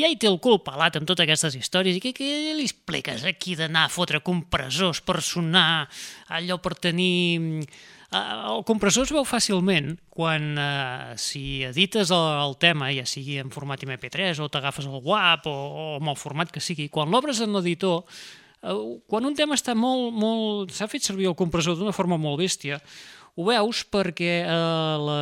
ja 0.00 0.08
hi 0.08 0.16
té 0.16 0.30
el 0.30 0.40
cul 0.40 0.62
pelat 0.64 0.96
amb 0.96 1.10
totes 1.10 1.26
aquestes 1.26 1.58
històries 1.60 2.00
i 2.00 2.02
què, 2.02 2.14
què 2.16 2.32
li 2.56 2.64
expliques 2.64 3.28
aquí 3.28 3.58
d'anar 3.60 3.84
a 3.90 3.92
fotre 3.92 4.24
compressors 4.24 5.04
per 5.04 5.20
sonar 5.20 5.84
allò 6.32 6.62
per 6.64 6.78
tenir... 6.80 7.68
Uh, 8.08 8.56
el 8.56 8.62
compressor 8.64 9.04
es 9.04 9.10
veu 9.12 9.24
fàcilment 9.28 9.90
quan 10.08 10.54
uh, 10.56 11.10
si 11.20 11.60
edites 11.68 12.08
el, 12.08 12.22
el 12.40 12.54
tema, 12.56 12.88
ja 12.96 13.04
sigui 13.04 13.36
en 13.36 13.50
format 13.52 13.84
MP3 13.84 14.40
o 14.40 14.48
t'agafes 14.48 14.88
el 14.88 15.02
WAP 15.04 15.44
o, 15.50 15.52
o 15.52 15.84
amb 15.98 16.14
el 16.14 16.16
format 16.16 16.48
que 16.48 16.62
sigui, 16.64 16.86
quan 16.88 17.12
l'obres 17.12 17.42
en 17.44 17.52
l'editor, 17.52 18.00
uh, 18.64 18.80
quan 19.12 19.28
un 19.28 19.36
tema 19.36 19.60
està 19.60 19.76
molt, 19.76 20.16
molt... 20.16 20.72
s'ha 20.72 20.88
fet 20.88 21.04
servir 21.04 21.28
el 21.28 21.36
compressor 21.36 21.76
d'una 21.76 21.92
forma 21.92 22.16
molt 22.16 22.40
bèstia, 22.40 22.80
ho 23.36 23.44
veus 23.44 23.84
perquè 23.92 24.40
uh, 24.48 24.96
la, 25.04 25.20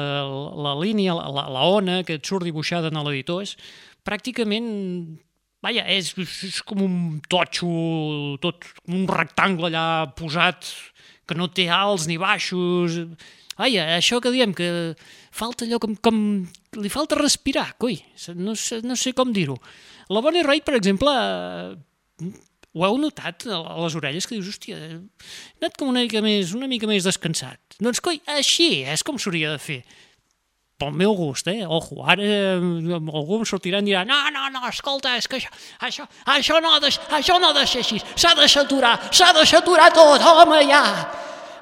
la 0.68 0.78
línia, 0.78 1.18
la, 1.18 1.48
la 1.58 1.66
ona 1.66 2.04
que 2.06 2.20
et 2.20 2.30
surt 2.30 2.46
dibuixada 2.46 2.94
en 2.94 3.02
l'editor 3.02 3.42
és 3.42 3.58
pràcticament 4.06 4.70
vaja, 5.58 5.82
és, 5.90 6.14
és 6.46 6.62
com 6.62 6.86
un 6.86 6.98
totxo, 7.26 7.66
tot 8.46 8.70
un 8.86 9.08
rectangle 9.10 9.72
allà 9.72 9.86
posat 10.14 10.70
que 11.26 11.36
no 11.38 11.50
té 11.52 11.68
alts 11.72 12.06
ni 12.10 12.18
baixos. 12.20 13.00
Vaja, 13.56 13.86
això 13.96 14.20
que 14.20 14.32
diem, 14.34 14.52
que 14.56 14.68
falta 15.34 15.66
allò 15.66 15.80
com... 15.82 15.96
com 15.96 16.22
li 16.76 16.90
falta 16.92 17.16
respirar, 17.16 17.70
coi, 17.80 18.02
no 18.36 18.52
sé, 18.60 18.82
no 18.84 18.98
sé 19.00 19.14
com 19.16 19.30
dir-ho. 19.32 19.56
La 20.12 20.20
Bonnie 20.20 20.44
Raitt, 20.44 20.66
per 20.66 20.76
exemple, 20.76 21.12
ho 22.76 22.84
heu 22.84 22.98
notat 23.00 23.46
a 23.48 23.60
les 23.80 23.96
orelles 23.96 24.28
que 24.28 24.36
dius, 24.36 24.50
hòstia, 24.52 24.76
he 24.76 24.98
anat 25.62 25.78
com 25.80 25.88
una 25.88 26.02
mica 26.04 26.20
més, 26.20 26.52
una 26.52 26.68
mica 26.68 26.88
més 26.90 27.08
descansat. 27.08 27.78
Doncs, 27.80 28.02
coi, 28.04 28.20
així 28.36 28.84
és 28.84 29.04
com 29.06 29.16
s'hauria 29.16 29.54
de 29.54 29.62
fer 29.62 29.80
pel 30.76 30.92
meu 30.92 31.14
gust, 31.16 31.48
eh? 31.48 31.64
Ojo, 31.64 32.02
ara 32.04 32.22
eh, 32.22 32.96
algú 32.96 33.40
em 33.40 33.46
sortirà 33.48 33.80
i 33.80 33.88
dirà 33.88 34.04
no, 34.08 34.18
no, 34.32 34.48
no, 34.52 34.62
escolta, 34.68 35.14
és 35.16 35.28
que 35.28 35.40
això, 35.40 35.52
això, 35.88 36.06
això 36.36 36.60
no 36.60 36.74
ha 36.76 36.80
de, 36.84 36.92
això 37.16 37.38
no 37.40 37.50
ha 37.50 37.56
de 37.56 37.64
ser 37.68 37.80
així, 37.84 38.00
s'ha 38.14 38.34
de 38.36 38.48
saturar, 38.48 38.96
s'ha 39.10 39.32
de 39.36 39.46
saturar 39.48 39.90
tot, 39.96 40.20
home, 40.20 40.60
ja! 40.68 40.82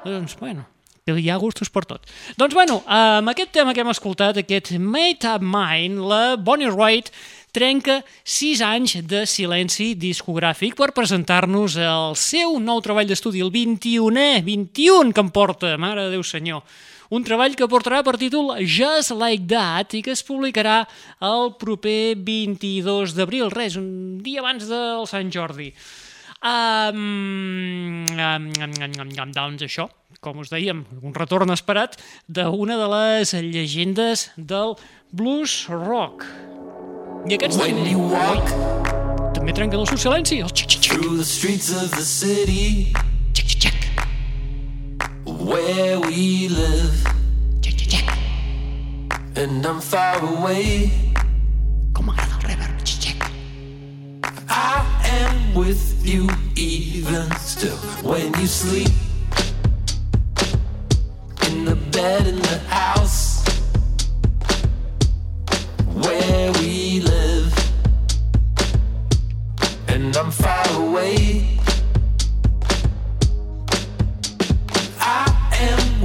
Doncs, 0.04 0.34
bueno, 0.40 0.66
hi 1.06 1.30
ha 1.30 1.38
gustos 1.38 1.70
per 1.70 1.84
tot. 1.86 2.10
Doncs, 2.40 2.56
bueno, 2.56 2.80
amb 2.90 3.30
aquest 3.30 3.54
tema 3.54 3.74
que 3.74 3.84
hem 3.84 3.92
escoltat, 3.92 4.40
aquest 4.40 4.74
Made 4.80 5.30
Up 5.30 5.46
Mind, 5.46 6.02
la 6.10 6.34
Bonnie 6.36 6.72
Raitt 6.72 7.12
trenca 7.54 8.00
sis 8.26 8.58
anys 8.66 8.96
de 9.06 9.22
silenci 9.30 9.92
discogràfic 9.94 10.74
per 10.74 10.90
presentar-nos 10.96 11.76
el 11.78 12.16
seu 12.18 12.58
nou 12.58 12.82
treball 12.82 13.06
d'estudi, 13.06 13.44
el 13.44 13.52
21è, 13.54 14.42
21 14.42 15.14
que 15.14 15.22
em 15.22 15.30
porta, 15.30 15.76
mare 15.78 16.08
de 16.08 16.16
Déu 16.16 16.26
senyor, 16.26 16.64
un 17.14 17.22
treball 17.22 17.54
que 17.54 17.68
portarà 17.70 18.02
per 18.02 18.16
títol 18.18 18.56
Just 18.66 19.14
Like 19.14 19.46
That 19.50 19.94
i 19.94 20.02
que 20.02 20.14
es 20.14 20.24
publicarà 20.26 20.82
el 21.22 21.52
proper 21.60 22.14
22 22.18 23.14
d'abril, 23.14 23.52
res, 23.54 23.78
un 23.78 24.18
dia 24.24 24.42
abans 24.42 24.66
del 24.70 25.06
Sant 25.10 25.30
Jordi. 25.34 25.70
Um, 26.44 28.04
um, 28.12 28.50
um, 28.60 28.74
um, 29.00 29.30
doncs 29.32 29.64
això, 29.64 29.86
com 30.20 30.42
us 30.42 30.52
dèiem, 30.52 30.82
un 31.00 31.14
retorn 31.16 31.54
esperat 31.54 31.96
d'una 32.26 32.76
de 32.80 32.90
les 32.92 33.32
llegendes 33.46 34.28
del 34.36 34.76
blues 35.14 35.62
rock. 35.70 36.26
I 37.24 37.38
aquests 37.38 37.62
When 37.62 37.78
també, 37.78 37.94
you 37.94 38.10
walk 38.12 38.52
també 39.32 39.56
trenquen 39.56 39.80
el 39.80 39.88
seu 39.88 40.02
silenci, 40.02 40.42
el 40.44 40.52
through 40.52 41.16
the 41.16 41.24
streets 41.24 41.72
of 41.72 41.90
the 41.96 42.04
city 42.04 42.92
where 45.44 46.00
we 46.00 46.48
live, 46.48 47.04
and 49.36 49.66
I'm 49.66 49.80
far 49.80 50.18
away. 50.24 50.90
Com 51.92 52.06
m'agrada 52.06 52.34
el 52.34 52.40
reverb, 52.48 52.80
xic-xic. 52.82 53.18
I 54.48 54.84
am 55.20 55.54
with 55.54 55.84
you 56.06 56.28
even 56.56 57.30
still. 57.36 57.76
When 58.02 58.32
you 58.40 58.46
sleep 58.46 58.88
in 61.46 61.64
the 61.66 61.76
bed 61.92 62.26
in 62.26 62.36
the 62.36 62.58
house 62.68 63.44
where 66.04 66.52
we 66.52 67.00
live. 67.00 67.52
And 69.88 70.16
I'm 70.16 70.30
far 70.30 70.66
away 70.82 71.60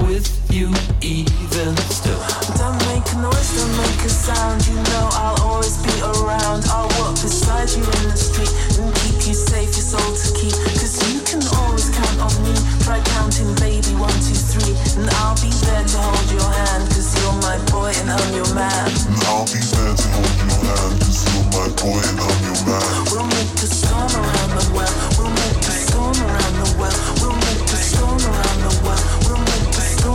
with 0.06 0.28
you 0.52 0.70
even 1.02 1.76
still 1.90 2.20
Don't 2.58 2.78
make 2.90 3.06
a 3.14 3.18
noise, 3.22 3.50
don't 3.58 3.76
make 3.78 4.02
a 4.06 4.10
sound. 4.10 4.66
You 4.68 4.76
know 4.76 5.06
I'll 5.14 5.40
always 5.42 5.78
be 5.84 5.94
around. 6.02 6.66
I'll 6.70 6.90
walk 7.00 7.16
beside 7.20 7.70
you 7.72 7.84
in 7.84 8.04
the 8.10 8.18
street 8.18 8.52
and 8.80 8.90
keep 9.04 9.28
you 9.28 9.36
safe, 9.36 9.72
your 9.76 9.88
soul 9.94 10.10
to 10.10 10.28
keep. 10.36 10.56
Cause 10.80 10.98
you 11.10 11.22
can 11.26 11.42
always 11.62 11.90
count 11.90 12.20
on 12.22 12.34
me. 12.44 12.54
Try 12.84 13.00
counting, 13.18 13.52
baby, 13.62 13.94
one, 13.98 14.14
two, 14.26 14.38
three. 14.38 14.74
And 15.00 15.10
I'll 15.22 15.38
be 15.42 15.52
there 15.66 15.86
to 15.86 15.98
hold 15.98 16.30
your 16.32 16.50
hand. 16.50 16.84
Cause 16.92 17.10
you're 17.20 17.40
my 17.46 17.58
boy 17.72 17.92
and 18.00 18.10
I'm 18.10 18.30
your 18.34 18.50
man. 18.56 18.90
And 19.10 19.20
I'll 19.30 19.46
be 19.46 19.60
there 19.60 19.96
to 19.96 20.08
hold 20.18 20.36
your 20.44 20.56
hand 20.66 20.94
Cause 21.02 21.22
you're 21.30 21.50
my 21.56 21.68
boy 21.82 22.00
and 22.00 22.20
I'm 22.20 22.38
your 22.46 22.60
man 22.66 22.90
We'll 23.12 23.30
make 23.30 23.54
a 23.58 23.68
storm 23.70 24.12
around 24.12 24.52
the 24.58 24.66
well. 24.76 24.96
We'll 25.18 25.34
make 25.34 25.62
a 25.66 25.72
storm 25.72 26.18
around 26.20 26.56
the 26.62 26.70
well 26.78 27.19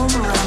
home 0.09 0.23
around. 0.23 0.44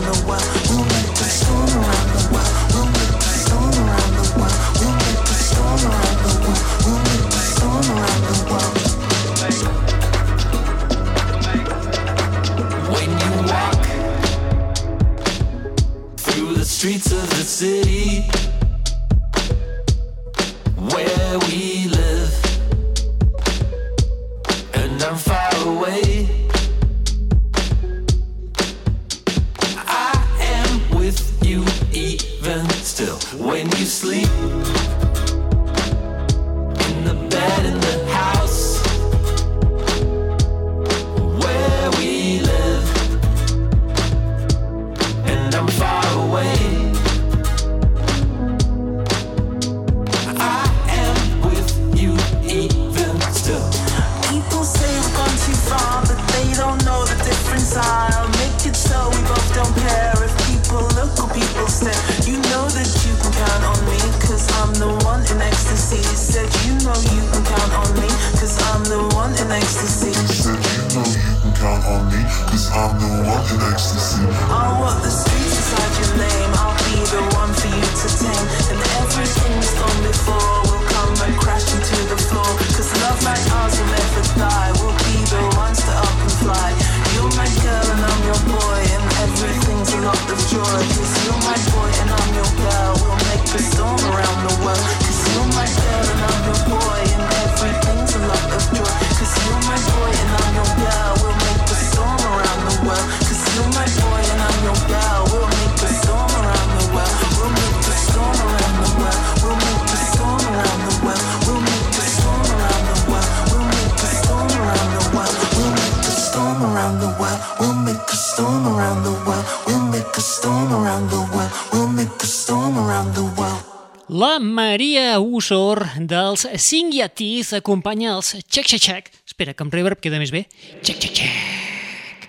Dels 125.98 126.46
Singyatiz 126.62 127.56
acompanya 127.58 128.12
els 128.18 128.36
Check 128.46 128.68
Check 128.70 128.82
Check. 128.84 129.10
Espera, 129.26 129.56
que 129.58 129.66
amb 129.66 129.74
reverb 129.74 129.98
queda 130.02 130.20
més 130.22 130.30
bé. 130.34 130.44
Check 130.84 131.00
Check 131.02 131.16
Check. 131.18 132.28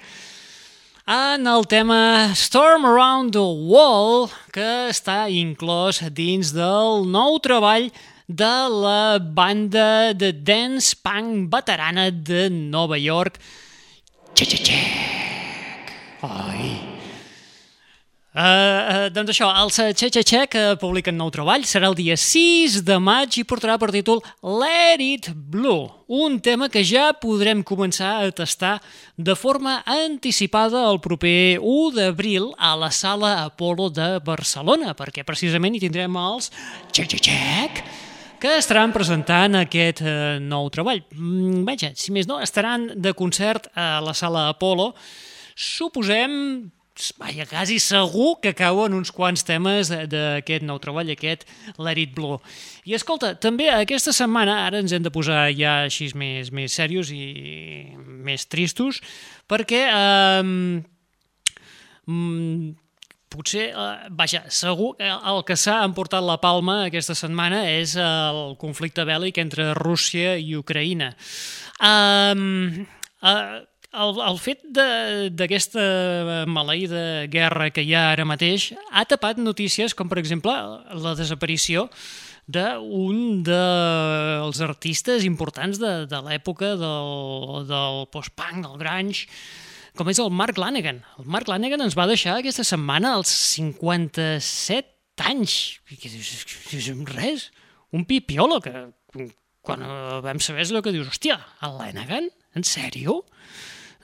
En 1.09 1.47
el 1.49 1.67
tema 1.69 2.33
Storm 2.37 2.85
Around 2.89 3.33
the 3.33 3.45
Wall, 3.45 4.29
que 4.53 4.89
està 4.89 5.27
inclòs 5.29 6.01
dins 6.13 6.53
del 6.57 7.05
nou 7.09 7.39
treball 7.45 7.91
de 8.29 8.55
la 8.73 9.19
banda 9.21 10.13
de 10.13 10.33
dance 10.33 10.97
punk 11.01 11.49
veterana 11.53 12.11
de 12.13 12.49
Nova 12.53 13.01
York, 13.01 13.41
Check 14.35 14.49
Check 14.49 14.65
Check. 14.65 15.93
Ai, 16.25 16.88
Uh, 18.29 19.09
doncs 19.09 19.33
això, 19.33 19.47
els 19.57 19.79
Che 19.97 20.11
Che 20.13 20.21
Che 20.23 20.43
que 20.53 20.63
publiquen 20.77 21.17
nou 21.17 21.31
treball 21.33 21.63
serà 21.65 21.89
el 21.89 21.95
dia 21.97 22.13
6 22.13 22.83
de 22.85 22.99
maig 23.01 23.39
i 23.41 23.45
portarà 23.49 23.79
per 23.81 23.89
títol 23.89 24.21
Let 24.45 25.01
It 25.01 25.31
Blue, 25.33 25.89
un 26.13 26.37
tema 26.45 26.69
que 26.69 26.85
ja 26.85 27.15
podrem 27.17 27.65
començar 27.65 28.19
a 28.21 28.29
tastar 28.31 28.83
de 29.17 29.33
forma 29.33 29.79
anticipada 29.89 30.85
el 30.91 31.01
proper 31.01 31.57
1 31.57 31.97
d'abril 31.97 32.53
a 32.59 32.77
la 32.77 32.93
Sala 32.93 33.47
Apolo 33.47 33.89
de 33.89 34.21
Barcelona, 34.21 34.93
perquè 34.93 35.25
precisament 35.25 35.75
hi 35.75 35.87
tindrem 35.89 36.21
els 36.21 36.53
Che 36.93 37.09
Che 37.09 37.25
Che 37.25 37.83
que 38.39 38.55
estaran 38.55 38.93
presentant 38.95 39.57
aquest 39.59 40.05
eh, 40.07 40.39
nou 40.39 40.69
treball. 40.71 41.01
Mm, 41.17 41.65
vaja, 41.67 41.91
si 41.99 42.13
més 42.15 42.29
no, 42.29 42.37
estaran 42.39 42.93
de 42.95 43.11
concert 43.11 43.67
a 43.75 43.97
la 44.05 44.15
Sala 44.15 44.51
Apolo, 44.53 44.93
suposem 45.57 46.69
vaja, 47.19 47.47
quasi 47.49 47.79
segur 47.83 48.39
que 48.43 48.55
cauen 48.59 48.97
uns 48.97 49.13
quants 49.15 49.45
temes 49.47 49.91
d'aquest 49.91 50.67
nou 50.67 50.81
treball, 50.83 51.11
aquest 51.13 51.47
Let 51.79 52.01
It 52.03 52.17
Blow. 52.17 52.41
I 52.89 52.97
escolta, 52.99 53.35
també 53.39 53.69
aquesta 53.73 54.15
setmana, 54.17 54.61
ara 54.67 54.83
ens 54.83 54.95
hem 54.95 55.05
de 55.05 55.13
posar 55.15 55.47
ja 55.57 55.83
així 55.87 56.11
més, 56.19 56.53
més 56.55 56.75
serios 56.75 57.13
i 57.15 57.95
més 57.97 58.49
tristos, 58.51 59.03
perquè... 59.51 59.87
Eh, 59.89 60.45
mm, 62.09 62.77
potser, 63.29 63.71
eh, 63.77 64.09
vaja, 64.11 64.45
segur 64.49 64.95
que 64.97 65.09
el 65.09 65.43
que 65.45 65.57
s'ha 65.57 65.83
emportat 65.85 66.25
la 66.25 66.39
palma 66.41 66.85
aquesta 66.87 67.15
setmana 67.19 67.63
és 67.71 67.95
el 68.01 68.57
conflicte 68.61 69.05
bèl·lic 69.05 69.41
entre 69.43 69.75
Rússia 69.79 70.37
i 70.41 70.57
Ucraïna. 70.57 71.13
Um, 71.79 72.87
uh, 73.23 73.61
el, 73.93 74.19
el 74.21 74.39
fet 74.43 74.61
de- 74.65 75.29
d'aquesta 75.33 76.45
maleïda 76.51 77.27
guerra 77.33 77.71
que 77.73 77.83
hi 77.87 77.95
ha 77.97 78.11
ara 78.13 78.25
mateix 78.29 78.73
ha 78.93 79.05
tapat 79.09 79.39
notícies 79.41 79.95
com, 79.97 80.09
per 80.11 80.19
exemple, 80.21 80.53
la 80.53 81.15
desaparició 81.19 81.89
d'un 82.49 83.43
dels 83.45 84.61
artistes 84.65 85.25
importants 85.29 85.79
de, 85.81 86.07
de 86.09 86.21
l'època 86.25 86.75
del, 86.81 87.67
del 87.69 88.07
post-punk, 88.13 88.63
del 88.65 88.79
grunge, 88.81 89.27
com 89.99 90.09
és 90.09 90.21
el 90.23 90.31
Mark 90.33 90.57
Lanegan. 90.57 91.03
El 91.21 91.27
Mark 91.29 91.49
Lanegan 91.51 91.83
ens 91.85 91.97
va 91.99 92.07
deixar 92.09 92.39
aquesta 92.39 92.65
setmana 92.65 93.17
als 93.19 93.33
57 93.57 95.27
anys. 95.29 95.81
Que 95.91 96.09
dius, 96.09 96.45
dius, 96.71 96.89
res, 97.13 97.49
un 97.93 98.05
pipiolo 98.09 98.61
que 98.65 98.73
quan 99.67 99.83
eh, 99.85 100.21
vam 100.25 100.41
saber 100.41 100.65
és 100.65 100.73
el 100.73 100.81
que 100.87 100.95
dius, 100.95 101.09
hòstia, 101.11 101.37
el 101.67 101.77
Lanegan? 101.81 102.31
En 102.57 102.65
sèrio? 102.65 103.21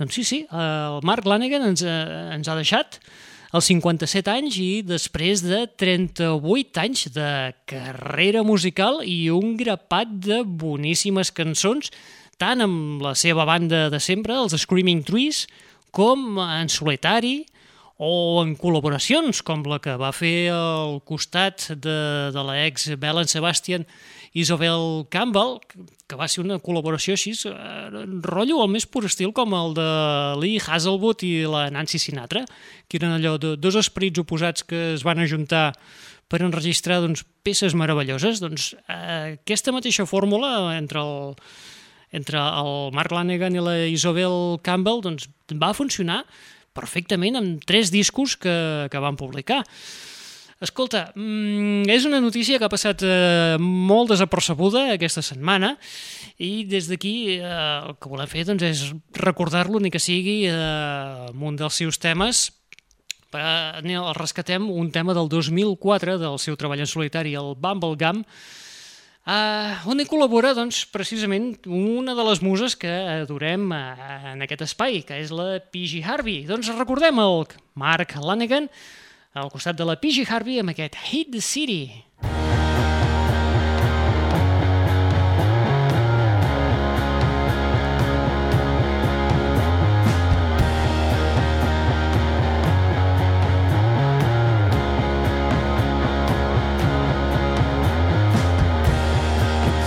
Doncs 0.01 0.17
sí, 0.17 0.25
sí, 0.27 0.41
el 0.51 0.99
Mark 1.07 1.27
Lanegan 1.29 1.69
ens, 1.69 1.85
eh, 1.87 1.95
ens 2.35 2.49
ha 2.51 2.57
deixat 2.59 2.99
als 3.55 3.69
57 3.71 4.33
anys 4.33 4.57
i 4.59 4.71
després 4.83 5.45
de 5.47 5.61
38 5.79 6.81
anys 6.83 7.07
de 7.15 7.29
carrera 7.71 8.43
musical 8.43 8.99
i 9.07 9.31
un 9.31 9.55
grapat 9.61 10.11
de 10.27 10.41
boníssimes 10.43 11.31
cançons, 11.31 11.93
tant 12.43 12.65
amb 12.65 13.05
la 13.05 13.15
seva 13.15 13.47
banda 13.47 13.87
de 13.93 14.01
sempre, 14.03 14.35
els 14.35 14.57
Screaming 14.59 15.05
Trees, 15.07 15.45
com 15.95 16.41
en 16.43 16.67
solitari 16.67 17.45
o 18.03 18.43
en 18.43 18.57
col·laboracions, 18.59 19.45
com 19.47 19.63
la 19.71 19.79
que 19.79 19.95
va 20.01 20.11
fer 20.11 20.51
al 20.51 20.99
costat 21.07 21.71
de, 21.79 21.99
de 22.35 22.45
l'ex 22.51 22.91
Belen 22.99 23.31
Sebastian 23.31 23.87
Isabel 24.35 25.07
Campbell, 25.15 25.61
que 26.11 26.17
va 26.19 26.27
ser 26.27 26.43
una 26.43 26.59
col·laboració 26.59 27.15
així, 27.15 27.33
eh, 27.47 28.05
rotllo 28.27 28.59
al 28.63 28.73
més 28.73 28.87
pur 28.87 29.05
estil 29.07 29.31
com 29.33 29.55
el 29.55 29.77
de 29.79 29.91
Lee 30.43 30.59
Hazelwood 30.59 31.23
i 31.23 31.47
la 31.47 31.69
Nancy 31.71 32.01
Sinatra, 32.03 32.43
que 32.89 32.99
eren 32.99 33.15
allò 33.15 33.37
de 33.39 33.55
dos 33.57 33.79
esperits 33.79 34.19
oposats 34.19 34.67
que 34.67 34.95
es 34.97 35.07
van 35.07 35.23
ajuntar 35.23 35.69
per 36.29 36.43
enregistrar 36.43 36.99
doncs, 37.05 37.23
peces 37.47 37.77
meravelloses. 37.79 38.41
Doncs, 38.43 38.73
eh, 38.89 39.39
aquesta 39.39 39.73
mateixa 39.73 40.07
fórmula 40.07 40.75
entre 40.75 40.99
el, 40.99 41.37
entre 42.11 42.41
el 42.43 42.91
Mark 42.97 43.15
Lanegan 43.15 43.55
i 43.55 43.63
la 43.63 43.77
Isabel 43.87 44.59
Campbell 44.67 45.05
doncs, 45.05 45.29
va 45.55 45.75
funcionar 45.79 46.25
perfectament 46.75 47.39
amb 47.39 47.63
tres 47.63 47.95
discos 47.95 48.35
que, 48.35 48.57
que 48.91 48.99
van 48.99 49.15
publicar. 49.15 49.63
Escolta, 50.63 51.09
mm, 51.17 51.89
és 51.91 52.05
una 52.07 52.21
notícia 52.23 52.59
que 52.59 52.67
ha 52.67 52.73
passat 52.73 53.03
eh, 53.03 53.57
molt 53.59 54.13
desapercebuda 54.13 54.93
aquesta 54.95 55.23
setmana 55.23 55.75
i 56.39 56.65
des 56.69 56.87
d'aquí 56.91 57.41
eh, 57.41 57.43
el 57.43 57.97
que 57.99 58.11
volem 58.11 58.31
fer 58.31 58.47
doncs, 58.47 58.63
és 58.63 58.85
recordar-lo 59.19 59.83
ni 59.83 59.91
que 59.91 60.03
sigui 60.03 60.45
eh, 60.47 61.31
un 61.35 61.59
dels 61.59 61.81
seus 61.83 61.99
temes 61.99 62.51
eh, 63.35 63.83
el 63.83 64.13
rescatem 64.15 64.71
un 64.71 64.93
tema 64.95 65.15
del 65.15 65.29
2004 65.29 66.19
del 66.23 66.39
seu 66.39 66.57
treball 66.57 66.85
en 66.85 66.91
solitari, 66.91 67.35
el 67.35 67.57
Bubblegum, 67.59 68.23
Uh, 69.25 69.81
on 69.89 69.97
hi 69.97 70.05
col·labora, 70.05 70.51
doncs, 70.53 70.83
precisament 70.93 71.55
una 71.65 72.13
de 72.13 72.25
les 72.27 72.43
muses 72.45 72.75
que 72.77 72.91
adorem 72.93 73.71
uh, 73.73 74.35
en 74.35 74.45
aquest 74.45 74.67
espai, 74.67 74.99
que 75.09 75.17
és 75.17 75.33
la 75.33 75.63
P.G. 75.73 76.03
Harvey. 76.05 76.43
Doncs 76.45 76.69
recordem 76.77 77.23
el 77.23 77.47
Mark 77.81 78.13
Lanegan 78.21 78.69
al 79.35 79.51
costat 79.51 79.77
de 79.77 79.85
la 79.85 79.97
P.G. 79.99 80.27
Harvey 80.31 80.61
amb 80.63 80.71
aquest 80.71 80.95
Hate 80.95 81.31
the 81.33 81.41
City. 81.43 82.05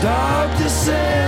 Dark 0.03 0.57
descends 0.60 1.27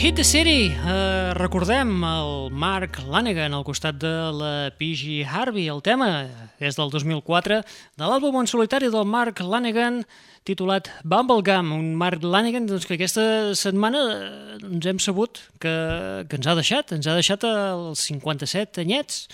Hit 0.00 0.16
the 0.16 0.24
City, 0.24 0.72
eh, 0.72 1.34
recordem 1.36 1.90
el 2.08 2.48
Mark 2.56 3.02
Lanegan 3.04 3.52
al 3.52 3.66
costat 3.68 3.98
de 4.00 4.12
la 4.32 4.70
PG 4.72 5.26
Harvey. 5.28 5.66
El 5.68 5.82
tema 5.84 6.06
és 6.56 6.78
del 6.78 6.88
2004, 6.88 7.58
de 8.00 8.08
l'àlbum 8.08 8.38
en 8.40 8.48
solitari 8.48 8.88
del 8.88 9.04
Mark 9.04 9.42
Lanegan, 9.44 9.98
titulat 10.48 10.88
Bumblegum. 11.04 11.74
Un 11.76 11.90
Mark 12.00 12.24
Lanegan 12.24 12.64
doncs, 12.64 12.86
que 12.88 12.96
aquesta 12.96 13.52
setmana 13.52 14.00
eh, 14.14 14.56
ens 14.70 14.88
hem 14.88 15.02
sabut 15.04 15.42
que, 15.60 15.74
que 16.30 16.40
ens 16.40 16.48
ha 16.48 16.56
deixat, 16.56 16.96
ens 16.96 17.04
ha 17.04 17.18
deixat 17.20 17.44
als 17.44 18.06
57 18.08 18.80
anyets 18.80 19.26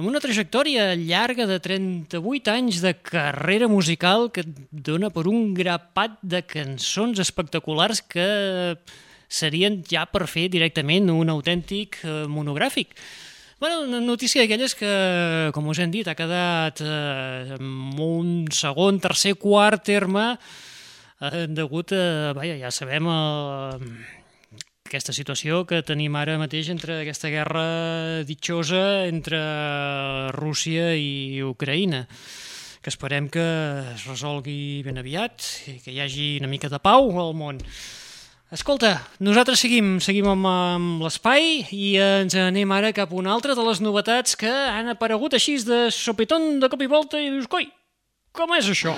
amb 0.00 0.08
una 0.08 0.24
trajectòria 0.24 0.94
llarga 0.96 1.44
de 1.44 1.60
38 1.60 2.56
anys 2.56 2.80
de 2.80 2.94
carrera 2.96 3.68
musical 3.68 4.30
que 4.32 4.46
dona 4.72 5.12
per 5.12 5.28
un 5.28 5.52
grapat 5.52 6.16
de 6.24 6.40
cançons 6.48 7.20
espectaculars 7.20 8.00
que 8.00 8.24
serien 9.30 9.80
ja 9.86 10.04
per 10.10 10.26
fer 10.28 10.48
directament 10.50 11.08
un 11.14 11.30
autèntic 11.30 12.02
eh, 12.02 12.24
monogràfic. 12.28 12.96
Bueno, 13.60 13.82
una 13.84 14.00
notícia 14.00 14.40
d'aquelles 14.42 14.74
que, 14.74 14.90
com 15.52 15.68
us 15.68 15.78
hem 15.78 15.90
dit, 15.92 16.08
ha 16.08 16.16
quedat 16.16 16.80
eh, 16.80 17.56
en 17.58 17.98
un 18.00 18.30
segon, 18.56 18.98
tercer, 19.04 19.36
quart 19.38 19.84
terme 19.84 20.32
eh, 20.34 21.44
degut 21.46 21.92
a, 21.92 22.32
vaja, 22.36 22.56
ja 22.56 22.72
sabem, 22.74 23.06
eh, 23.12 24.20
aquesta 24.90 25.14
situació 25.14 25.62
que 25.68 25.84
tenim 25.86 26.16
ara 26.18 26.38
mateix 26.40 26.72
entre 26.72 27.02
aquesta 27.04 27.30
guerra 27.30 28.24
ditxosa 28.26 29.06
entre 29.06 29.38
Rússia 30.34 30.90
i 30.98 31.44
Ucraïna 31.46 32.06
que 32.80 32.88
esperem 32.88 33.28
que 33.28 33.44
es 33.92 34.06
resolgui 34.08 34.80
ben 34.82 34.98
aviat 34.98 35.44
i 35.68 35.76
que 35.84 35.92
hi 35.92 36.00
hagi 36.00 36.28
una 36.40 36.48
mica 36.48 36.72
de 36.72 36.80
pau 36.80 37.12
al 37.20 37.36
món. 37.36 37.60
Escolta, 38.50 38.96
nosaltres 39.22 39.60
seguim, 39.62 40.00
seguim 40.02 40.26
amb, 40.26 40.46
amb 40.50 41.04
l'espai 41.04 41.60
i 41.70 41.92
ens 42.02 42.34
anem 42.34 42.72
ara 42.74 42.90
cap 42.90 43.12
a 43.12 43.18
una 43.20 43.30
altra 43.30 43.54
de 43.54 43.62
les 43.62 43.78
novetats 43.78 44.34
que 44.34 44.50
han 44.50 44.90
aparegut 44.90 45.36
així 45.38 45.54
de 45.62 45.84
sopetón 45.94 46.56
de 46.58 46.66
cop 46.72 46.82
i 46.82 46.90
volta 46.90 47.22
i 47.22 47.30
dius, 47.30 47.46
coi, 47.46 47.68
com 48.34 48.50
és 48.58 48.72
això? 48.74 48.96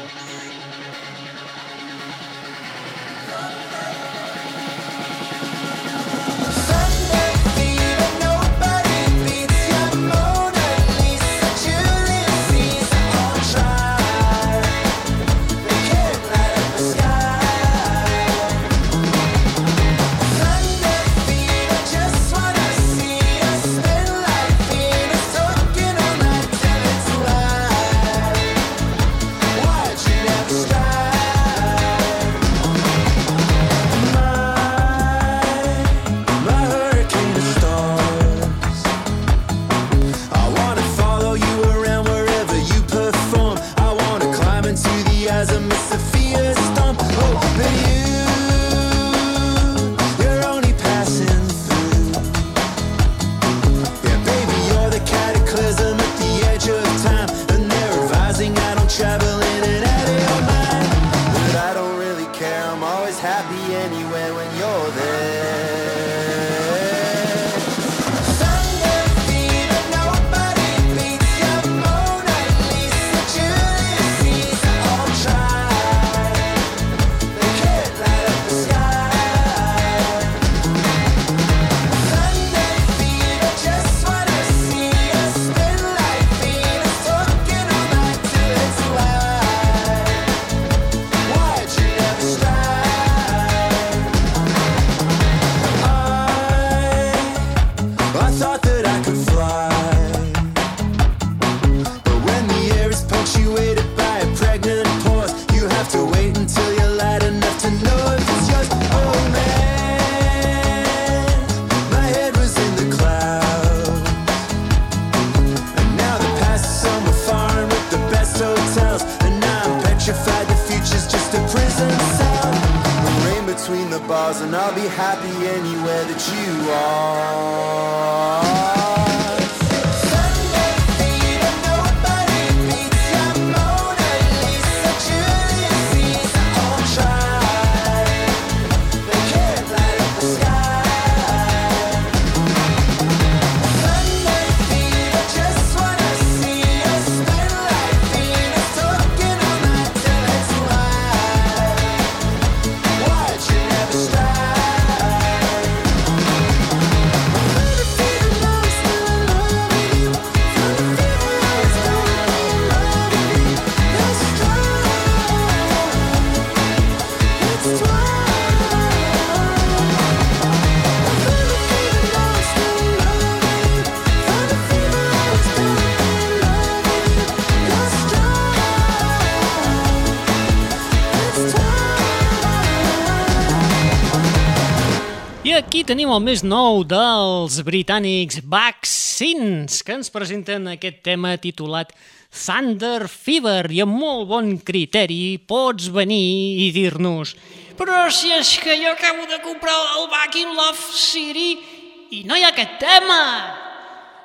Tenim 185.92 186.08
el 186.08 186.22
més 186.24 186.40
nou 186.40 186.78
dels 186.88 187.58
britànics 187.66 188.38
Vaccines, 188.48 189.82
que 189.84 189.92
ens 189.92 190.08
presenten 190.08 190.70
aquest 190.70 191.02
tema 191.04 191.34
titulat 191.36 191.90
Thunder 192.32 193.10
Fever, 193.12 193.66
i 193.68 193.82
amb 193.84 193.98
molt 194.00 194.24
bon 194.30 194.48
criteri 194.64 195.36
pots 195.44 195.90
venir 195.92 196.64
i 196.64 196.70
dir-nos 196.72 197.34
però 197.76 198.06
si 198.08 198.32
és 198.32 198.54
que 198.62 198.78
jo 198.80 198.88
acabo 198.94 199.28
de 199.28 199.42
comprar 199.44 199.76
el 199.98 200.08
Back 200.08 200.40
in 200.40 200.56
Love 200.56 200.80
City 200.96 201.60
i 202.08 202.24
no 202.24 202.40
hi 202.40 202.46
ha 202.46 202.54
aquest 202.54 202.78
tema! 202.80 203.20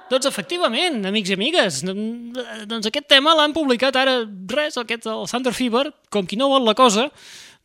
Doncs 0.08 0.32
efectivament, 0.32 1.02
amics 1.10 1.34
i 1.34 1.36
amigues, 1.36 1.84
doncs 1.84 2.88
aquest 2.88 3.12
tema 3.12 3.36
l'han 3.36 3.56
publicat 3.56 4.00
ara, 4.00 4.22
res, 4.56 4.80
aquest, 4.80 5.10
el 5.12 5.28
Thunder 5.28 5.52
Fever, 5.58 5.90
com 6.16 6.24
qui 6.24 6.40
no 6.40 6.48
vol 6.54 6.64
la 6.64 6.80
cosa, 6.80 7.10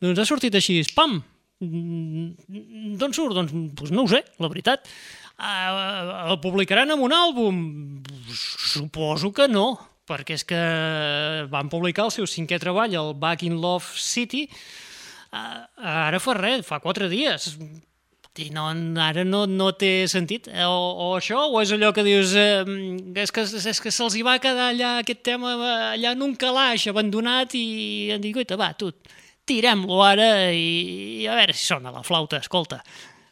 doncs 0.03 0.19
ha 0.19 0.27
sortit 0.27 0.59
així, 0.59 0.81
pam! 0.91 1.21
Mm, 1.63 2.95
D'on 2.99 3.15
surt? 3.15 3.35
Doncs, 3.37 3.53
doncs 3.53 3.93
no 3.93 4.05
ho 4.05 4.11
sé, 4.11 4.23
la 4.43 4.49
veritat. 4.51 4.89
Uh, 5.33 6.33
el 6.33 6.39
publicaran 6.43 6.93
en 6.93 7.01
un 7.01 7.15
àlbum? 7.15 7.63
Suposo 8.33 9.31
que 9.33 9.47
no, 9.49 9.71
perquè 10.09 10.37
és 10.37 10.45
que 10.47 10.59
van 11.51 11.71
publicar 11.71 12.09
el 12.09 12.13
seu 12.15 12.27
cinquè 12.29 12.59
treball, 12.61 12.93
el 12.93 13.15
Back 13.19 13.47
in 13.47 13.57
Love 13.63 13.97
City, 13.97 14.45
uh, 15.31 15.63
ara 15.79 16.21
fa 16.21 16.37
res, 16.37 16.67
fa 16.67 16.81
quatre 16.83 17.09
dies. 17.11 17.55
I 18.33 18.47
no, 18.49 18.65
ara 18.97 19.21
no, 19.21 19.43
no 19.45 19.67
té 19.77 20.07
sentit. 20.09 20.47
O, 20.65 20.77
o 21.05 21.09
això, 21.19 21.43
o 21.53 21.59
és 21.61 21.69
allò 21.75 21.91
que 21.93 22.01
dius... 22.01 22.31
Eh, 22.33 22.63
és 23.21 23.29
que, 23.29 23.43
és 23.45 23.81
que 23.83 23.91
se'ls 23.93 24.15
hi 24.17 24.23
va 24.25 24.39
quedar 24.41 24.71
allà 24.71 24.95
aquest 25.03 25.21
tema 25.21 25.51
allà 25.91 26.15
en 26.15 26.23
un 26.25 26.33
calaix 26.33 26.87
abandonat 26.89 27.53
i 27.53 28.09
han 28.15 28.25
dit, 28.25 28.55
va, 28.57 28.71
tu, 28.73 28.89
tirem-lo 29.49 30.01
ara 30.05 30.29
i, 30.55 31.21
i 31.23 31.27
a 31.27 31.37
veure 31.39 31.55
si 31.55 31.65
sona 31.67 31.93
la 31.93 32.03
flauta, 32.05 32.39
escolta. 32.43 32.81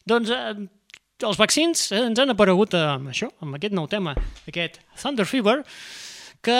Doncs 0.07 0.31
eh, 0.35 0.53
els 1.27 1.39
vaccins 1.39 1.89
eh, 1.91 2.05
ens 2.09 2.21
han 2.21 2.33
aparegut 2.33 2.75
amb 2.77 3.11
això, 3.13 3.31
amb 3.43 3.57
aquest 3.57 3.75
nou 3.77 3.89
tema, 3.91 4.15
aquest 4.49 4.81
Thunder 5.01 5.27
Fever, 5.29 5.61
que 6.41 6.57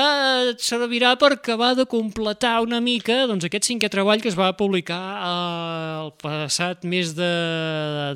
servirà 0.61 1.15
per 1.17 1.31
acabar 1.33 1.73
de 1.77 1.87
completar 1.89 2.59
una 2.61 2.79
mica 2.85 3.23
doncs, 3.29 3.47
aquest 3.47 3.65
cinquè 3.65 3.89
treball 3.89 4.21
que 4.21 4.29
es 4.29 4.37
va 4.37 4.51
publicar 4.57 5.01
eh, 5.17 5.93
el 6.05 6.11
passat 6.21 6.85
mes 6.85 7.15
de, 7.17 7.31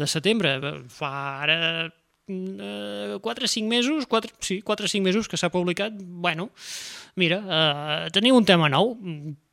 de 0.02 0.10
setembre. 0.10 0.60
Fa 0.94 1.14
ara 1.46 1.58
eh, 2.30 3.18
4 3.22 3.50
o 3.50 3.54
5 3.56 3.70
mesos, 3.70 4.06
4, 4.06 4.36
sí, 4.40 4.62
4 4.62 4.86
o 4.86 4.94
5 4.94 5.04
mesos 5.04 5.28
que 5.28 5.42
s'ha 5.42 5.50
publicat. 5.50 5.98
Bueno, 5.98 6.52
mira, 7.16 7.42
eh, 7.42 8.14
teniu 8.14 8.38
un 8.38 8.46
tema 8.46 8.70
nou, 8.70 8.94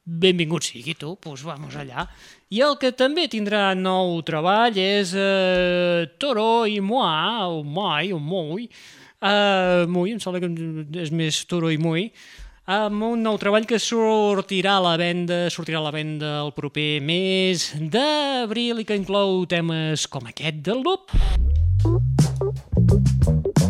benvingut 0.04 0.66
sigui 0.66 0.96
tu, 0.98 1.16
doncs 1.22 1.44
vamos 1.46 1.76
allà. 1.78 2.06
I 2.52 2.64
el 2.66 2.78
que 2.80 2.90
també 2.96 3.28
tindrà 3.32 3.70
nou 3.78 4.18
treball 4.26 4.76
és 4.76 5.14
eh, 5.16 6.08
Toro 6.18 6.66
i 6.66 6.80
Moi, 6.80 7.46
o 7.48 7.62
Moi, 7.62 8.12
o 8.12 8.18
Moi, 8.18 8.68
Uh, 9.22 9.86
Mui, 9.86 10.10
em 10.10 10.18
sembla 10.18 10.40
que 10.42 10.48
és 10.98 11.12
més 11.14 11.36
Toro 11.46 11.68
i 11.70 11.76
Mui, 11.78 12.08
amb 12.66 13.04
un 13.06 13.22
nou 13.22 13.38
treball 13.38 13.68
que 13.70 13.78
sortirà 13.78 14.80
a 14.80 14.82
la 14.82 14.96
venda, 14.98 15.44
sortirà 15.54 15.78
a 15.78 15.86
la 15.86 15.94
venda 15.94 16.32
el 16.40 16.50
proper 16.58 16.98
mes 17.06 17.68
d'abril 17.94 18.82
i 18.82 18.88
que 18.88 18.98
inclou 18.98 19.44
temes 19.46 20.10
com 20.10 20.26
aquest 20.26 20.58
del 20.66 20.82
Loop. 20.82 21.14
Oh 21.84 23.61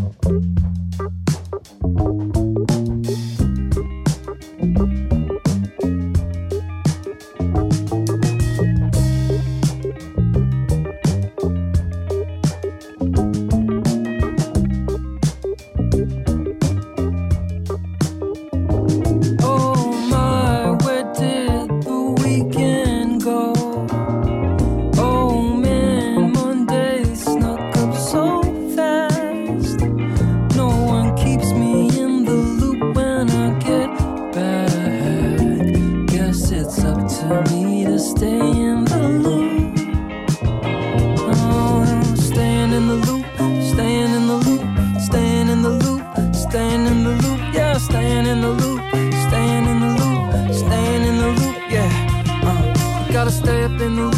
gotta 53.24 53.36
stay 53.36 53.62
up 53.62 53.80
in 53.80 53.94
the 53.94 54.11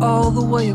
all 0.00 0.30
the 0.30 0.42
way 0.42 0.72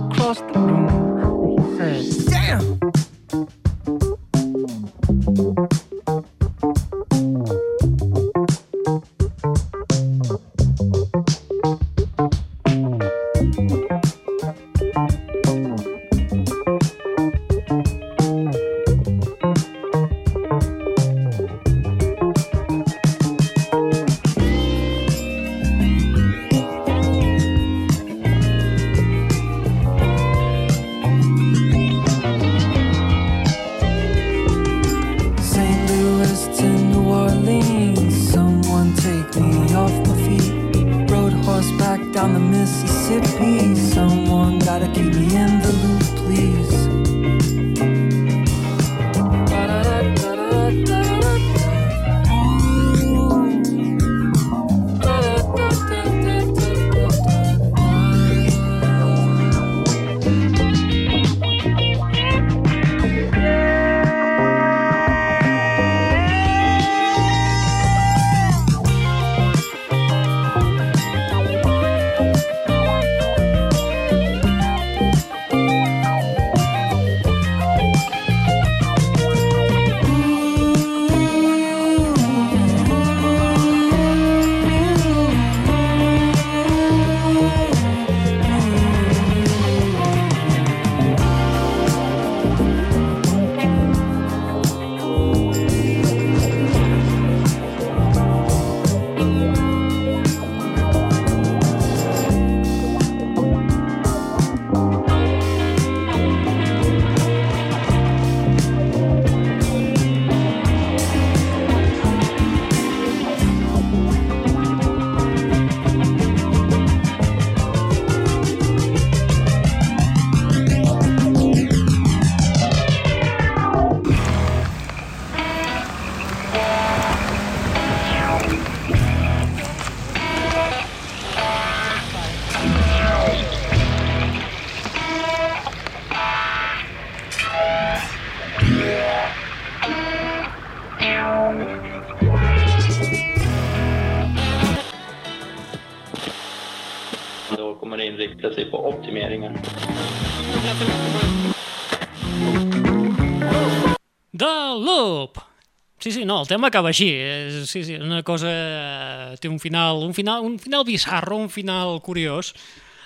Sí, 156.04 156.12
sí, 156.12 156.26
no, 156.26 156.42
el 156.42 156.48
tema 156.50 156.68
acaba 156.68 156.90
així. 156.92 157.06
És, 157.16 157.62
sí, 157.72 157.80
sí, 157.88 157.94
una 157.96 158.26
cosa... 158.28 158.50
eh, 158.52 159.38
Té 159.40 159.48
un 159.48 159.56
final, 159.64 160.02
un 160.04 160.12
final, 160.12 160.44
un 160.44 160.58
final 160.60 160.84
bizarro, 160.84 161.38
un 161.40 161.48
final 161.48 162.02
curiós, 162.04 162.50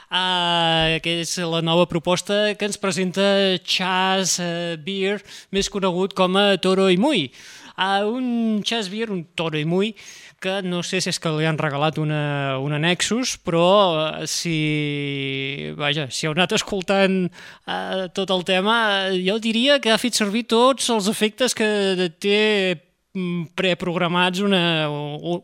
uh, 0.10 0.98
que 1.06 1.20
és 1.22 1.36
la 1.45 1.62
nova 1.62 1.86
proposta 1.86 2.56
que 2.58 2.66
ens 2.66 2.82
presenta 2.82 3.22
Chas 3.62 4.39
Beer, 4.82 5.20
més 5.54 5.70
conegut 5.70 6.18
com 6.18 6.39
a 6.41 6.56
Toro 6.58 6.88
i 6.89 6.98
Mui. 6.98 7.28
Uh, 7.78 8.02
un 8.10 8.64
Chas 8.66 8.89
Beer, 8.89 9.12
un 9.14 9.28
Toro 9.38 9.62
i 9.62 9.68
Mui, 9.70 9.93
que 10.41 10.64
no 10.66 10.82
sé 10.82 10.98
si 10.98 11.12
és 11.14 11.22
que 11.22 11.30
li 11.38 11.45
han 11.45 11.62
regalat 11.62 12.02
una, 12.02 12.58
una 12.58 12.82
Nexus, 12.82 13.36
però 13.45 13.68
eh, 14.24 14.26
si, 14.30 15.70
vaja, 15.78 16.10
si 16.10 16.26
heu 16.26 16.34
anat 16.34 16.58
escoltant 16.58 17.28
uh, 17.30 18.10
tot 18.10 18.34
el 18.34 18.41
tema, 18.45 18.80
eh, 19.14 19.22
jo 19.22 19.38
diria 19.41 19.78
que 19.82 19.93
ha 19.93 20.02
fet 20.02 20.18
servir 20.18 20.48
tots 20.50 20.89
els 20.93 21.14
efectes 21.14 21.54
que 21.58 22.10
té 22.22 22.41
preprogramats 23.57 24.43
una, 24.45 24.61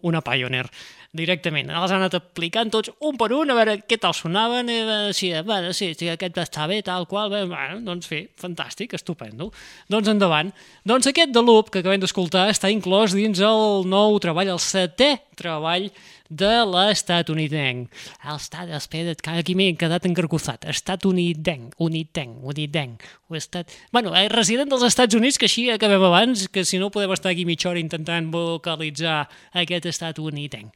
una 0.01 0.21
Pioneer 0.25 0.67
directament. 1.13 1.69
Els 1.69 1.91
han 1.93 2.01
anat 2.01 2.15
aplicant 2.17 2.71
tots 2.73 2.89
un 3.05 3.17
per 3.21 3.29
un, 3.37 3.51
a 3.53 3.57
veure 3.57 3.75
què 3.85 3.99
tal 4.01 4.15
sonaven, 4.17 4.69
i 4.73 4.79
a 4.81 4.85
veure 4.87 5.13
si, 5.13 5.29
bueno, 5.45 5.73
sí, 5.77 5.91
sí, 5.97 6.09
aquest 6.09 6.39
està 6.41 6.65
bé, 6.69 6.79
tal 6.85 7.05
qual, 7.09 7.29
bé, 7.29 7.43
bueno, 7.49 7.77
doncs 7.85 8.09
fer, 8.09 8.23
fantàstic, 8.41 8.95
estupendo. 8.97 9.51
Doncs 9.93 10.09
endavant. 10.15 10.49
Doncs 10.89 11.11
aquest 11.11 11.35
de 11.35 11.45
Loop 11.45 11.69
que 11.69 11.83
acabem 11.83 12.01
d'escoltar 12.01 12.47
està 12.49 12.73
inclòs 12.73 13.13
dins 13.13 13.43
el 13.45 13.85
nou 13.89 14.17
treball, 14.23 14.55
el 14.55 14.61
setè 14.63 15.13
treball 15.37 15.91
de 16.29 16.51
l'estatunidenc. 16.65 17.91
El 18.23 18.39
estat, 18.39 18.71
espera't, 18.77 19.21
que 19.21 19.35
aquí 19.41 19.55
m'he 19.55 19.73
quedat 19.79 20.07
encarcozat. 20.09 20.65
Estatunidenc, 20.71 21.75
unidenc, 21.83 22.41
unidenc. 22.41 23.05
O 23.29 23.37
estat... 23.39 23.71
Bueno, 23.91 24.15
eh, 24.15 24.27
resident 24.31 24.71
dels 24.71 24.85
Estats 24.87 25.15
Units, 25.15 25.37
que 25.37 25.49
així 25.49 25.69
acabem 25.73 26.03
abans, 26.03 26.47
que 26.47 26.65
si 26.65 26.81
no 26.81 26.91
podem 26.93 27.13
estar 27.13 27.31
aquí 27.33 27.45
mitja 27.45 27.69
hora 27.71 27.81
intentant 27.81 28.31
vocalitzar 28.33 29.23
aquest 29.63 29.89
estat 29.93 30.21
unidenc. 30.23 30.73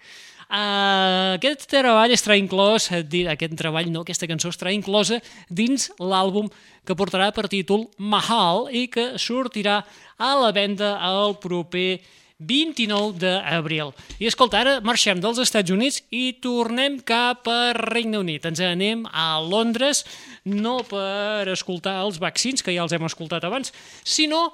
Uh, 0.48 1.36
aquest 1.36 1.66
treball 1.68 2.14
estarà 2.16 2.38
inclòs, 2.40 2.86
eh, 2.96 3.04
aquest 3.34 3.58
treball 3.60 3.90
no, 3.92 4.06
aquesta 4.06 4.30
cançó 4.32 4.48
estarà 4.48 4.72
inclosa 4.72 5.20
dins 5.52 5.90
l'àlbum 6.00 6.48
que 6.88 6.96
portarà 6.96 7.34
per 7.36 7.50
títol 7.52 7.90
Mahal 8.00 8.70
i 8.72 8.86
que 8.88 9.18
sortirà 9.20 9.82
a 10.16 10.30
la 10.40 10.54
venda 10.56 10.94
el 11.04 11.36
proper 11.44 12.00
29 12.40 13.18
d'abril. 13.22 13.94
I 14.22 14.30
escolta, 14.30 14.62
ara 14.62 14.78
marxem 14.86 15.22
dels 15.22 15.40
Estats 15.42 15.74
Units 15.74 16.04
i 16.14 16.38
tornem 16.44 17.00
cap 17.06 17.50
a 17.50 17.74
Regne 17.78 18.20
Unit. 18.22 18.46
Ens 18.46 18.62
anem 18.62 19.06
a 19.10 19.40
Londres, 19.42 20.04
no 20.46 20.80
per 20.88 21.50
escoltar 21.54 21.98
els 22.06 22.22
vaccins, 22.22 22.62
que 22.62 22.76
ja 22.76 22.86
els 22.86 22.94
hem 22.94 23.06
escoltat 23.10 23.48
abans, 23.48 23.74
sinó 24.06 24.52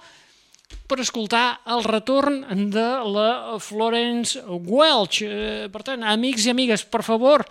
per 0.88 0.99
escoltar 1.03 1.61
el 1.69 1.84
retorn 1.86 2.41
de 2.71 2.88
la 3.13 3.59
Florence 3.59 4.39
Welch. 4.47 5.21
Eh, 5.27 5.67
per 5.73 5.84
tant, 5.84 6.07
amics 6.07 6.47
i 6.47 6.53
amigues, 6.55 6.88
per 6.88 7.03
favor, 7.05 7.45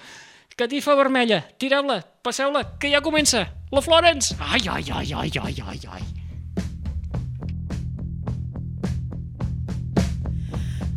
catifa 0.57 0.97
vermella, 0.99 1.43
tireu-la, 1.61 2.01
passeu-la, 2.25 2.65
que 2.81 2.91
ja 2.93 3.05
comença. 3.05 3.47
La 3.73 3.85
Florence! 3.85 4.37
Ai, 4.41 4.65
ai, 4.69 4.85
ai, 4.91 5.13
ai, 5.13 5.33
ai, 5.45 5.57
ai, 5.69 5.81
ai. 5.93 6.22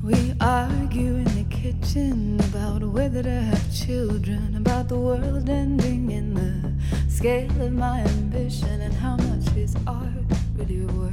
We 0.06 0.36
argue 0.39 1.16
in 1.16 1.24
the 1.24 1.47
kitchen 1.49 2.39
about 2.41 2.84
whether 2.84 3.24
to 3.24 3.41
have 3.41 3.74
children, 3.74 4.56
about 4.56 4.88
the 4.88 4.99
world 4.99 5.49
ending 5.49 6.12
in 6.12 6.36
the 6.36 7.12
scale 7.12 7.49
of 7.60 7.74
my 7.74 8.01
ambition, 8.01 8.82
and 8.82 8.93
how 8.93 9.16
much 9.18 9.56
is 9.58 9.76
art 9.88 10.30
really 10.56 10.86
worth. 10.86 11.12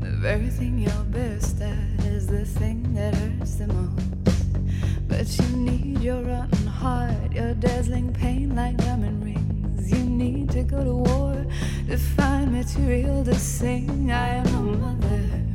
The 0.00 0.12
very 0.16 0.48
thing 0.48 0.78
you're 0.78 1.04
best 1.12 1.60
at 1.60 2.06
is 2.06 2.26
the 2.26 2.46
thing 2.46 2.94
that 2.94 3.14
hurts 3.14 3.56
the 3.56 3.66
most. 3.66 5.06
But 5.06 5.28
you 5.38 5.56
need 5.58 6.00
your 6.00 6.22
rotten 6.22 6.66
heart, 6.66 7.32
your 7.32 7.52
dazzling 7.52 8.14
pain 8.14 8.56
like 8.56 8.78
diamond 8.78 9.22
rings. 9.22 9.92
You 9.92 10.04
need 10.04 10.52
to 10.52 10.62
go 10.62 10.82
to 10.82 10.94
war 10.94 11.44
to 11.86 11.98
find 11.98 12.50
material 12.50 13.22
to 13.26 13.34
sing. 13.34 14.10
I 14.10 14.28
am 14.36 14.46
a 14.46 14.62
mother. 14.62 15.49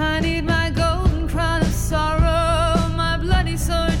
I 0.00 0.20
need 0.20 0.44
my 0.44 0.70
golden 0.70 1.28
crown 1.28 1.62
of 1.62 1.68
sorrow, 1.68 2.88
my 2.96 3.18
bloody 3.20 3.56
sword 3.56 3.97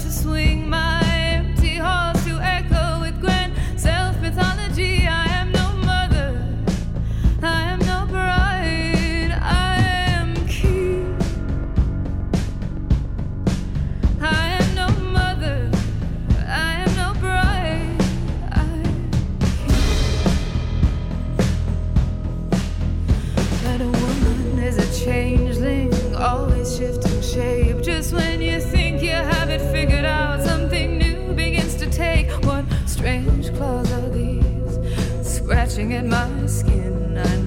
Scratching 35.48 35.94
at 35.94 36.04
my 36.04 36.46
skin. 36.46 37.16
I 37.16 37.37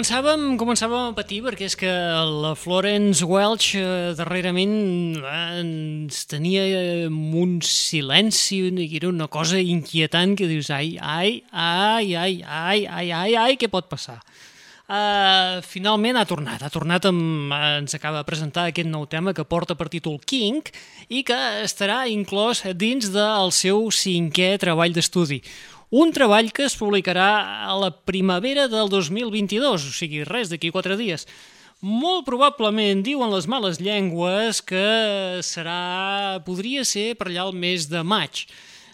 Començàvem, 0.00 0.54
començàvem 0.56 1.10
a 1.10 1.12
patir 1.12 1.42
perquè 1.44 1.66
és 1.68 1.74
que 1.76 1.90
la 2.24 2.54
Florence 2.56 3.20
Welch 3.28 3.74
eh, 3.76 4.14
darrerament 4.16 4.70
eh, 5.20 5.32
ens 5.60 6.22
tenia 6.24 6.62
eh, 6.64 7.10
un 7.12 7.58
silenci 7.60 8.62
era 8.96 9.10
una 9.10 9.26
cosa 9.28 9.60
inquietant 9.60 10.38
que 10.40 10.48
dius 10.48 10.70
ai, 10.72 10.94
ai, 10.96 11.42
ai, 11.52 12.14
ai, 12.16 12.38
ai, 12.40 12.86
ai, 12.88 13.10
ai, 13.12 13.34
ai, 13.42 13.58
què 13.60 13.68
pot 13.68 13.90
passar? 13.92 14.22
Uh, 14.88 15.60
finalment 15.68 16.16
ha 16.16 16.24
tornat, 16.26 16.64
ha 16.64 16.70
tornat 16.72 17.04
amb, 17.06 17.52
ens 17.52 17.92
acaba 17.94 18.22
de 18.22 18.26
presentar 18.26 18.70
aquest 18.70 18.88
nou 18.88 19.04
tema 19.04 19.34
que 19.36 19.44
porta 19.44 19.76
per 19.76 19.90
títol 19.92 20.16
King 20.24 20.64
i 21.12 21.20
que 21.28 21.36
estarà 21.60 22.06
inclòs 22.08 22.64
dins 22.72 23.12
del 23.12 23.52
seu 23.52 23.84
cinquè 23.92 24.54
treball 24.64 24.96
d'estudi. 24.96 25.42
Un 25.90 26.12
treball 26.14 26.52
que 26.54 26.68
es 26.68 26.76
publicarà 26.78 27.66
a 27.66 27.72
la 27.74 27.90
primavera 27.90 28.68
del 28.70 28.86
2022, 28.92 29.88
o 29.88 29.90
sigui, 29.90 30.20
res 30.22 30.46
d'aquí 30.46 30.70
quatre 30.70 30.94
dies. 30.94 31.26
Molt 31.82 32.22
probablement, 32.28 33.02
diuen 33.02 33.32
les 33.32 33.48
males 33.50 33.80
llengües, 33.82 34.60
que 34.62 35.40
serà, 35.42 36.38
podria 36.46 36.84
ser 36.86 37.16
per 37.18 37.26
allà 37.26 37.48
el 37.48 37.58
mes 37.58 37.88
de 37.90 38.04
maig. 38.06 38.44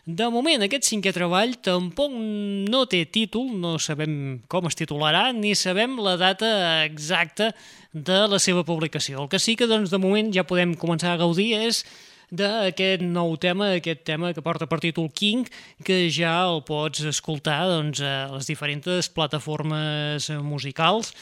De 0.06 0.30
moment, 0.32 0.64
aquest 0.64 0.88
cinquè 0.88 1.12
treball 1.12 1.58
tampoc 1.60 2.16
no 2.16 2.84
té 2.88 3.02
títol, 3.12 3.52
no 3.60 3.74
sabem 3.76 4.40
com 4.48 4.70
es 4.70 4.78
titularà, 4.78 5.32
ni 5.36 5.52
sabem 5.52 5.98
la 6.00 6.16
data 6.16 6.48
exacta 6.86 7.50
de 7.92 8.22
la 8.30 8.40
seva 8.40 8.64
publicació. 8.64 9.26
El 9.26 9.28
que 9.28 9.42
sí 9.42 9.52
que, 9.58 9.68
doncs, 9.68 9.92
de 9.92 10.00
moment 10.00 10.32
ja 10.32 10.48
podem 10.48 10.72
començar 10.80 11.12
a 11.12 11.20
gaudir 11.20 11.50
és 11.58 11.84
d'aquest 12.30 13.02
nou 13.06 13.36
tema, 13.38 13.72
aquest 13.76 14.04
tema 14.08 14.32
que 14.34 14.42
porta 14.42 14.66
per 14.66 14.80
títol 14.82 15.10
King, 15.14 15.46
que 15.84 16.06
ja 16.10 16.34
el 16.48 16.62
pots 16.66 17.04
escoltar 17.06 17.66
doncs, 17.70 18.00
a 18.02 18.28
les 18.34 18.48
diferents 18.50 19.10
plataformes 19.14 20.30
musicals 20.42 21.12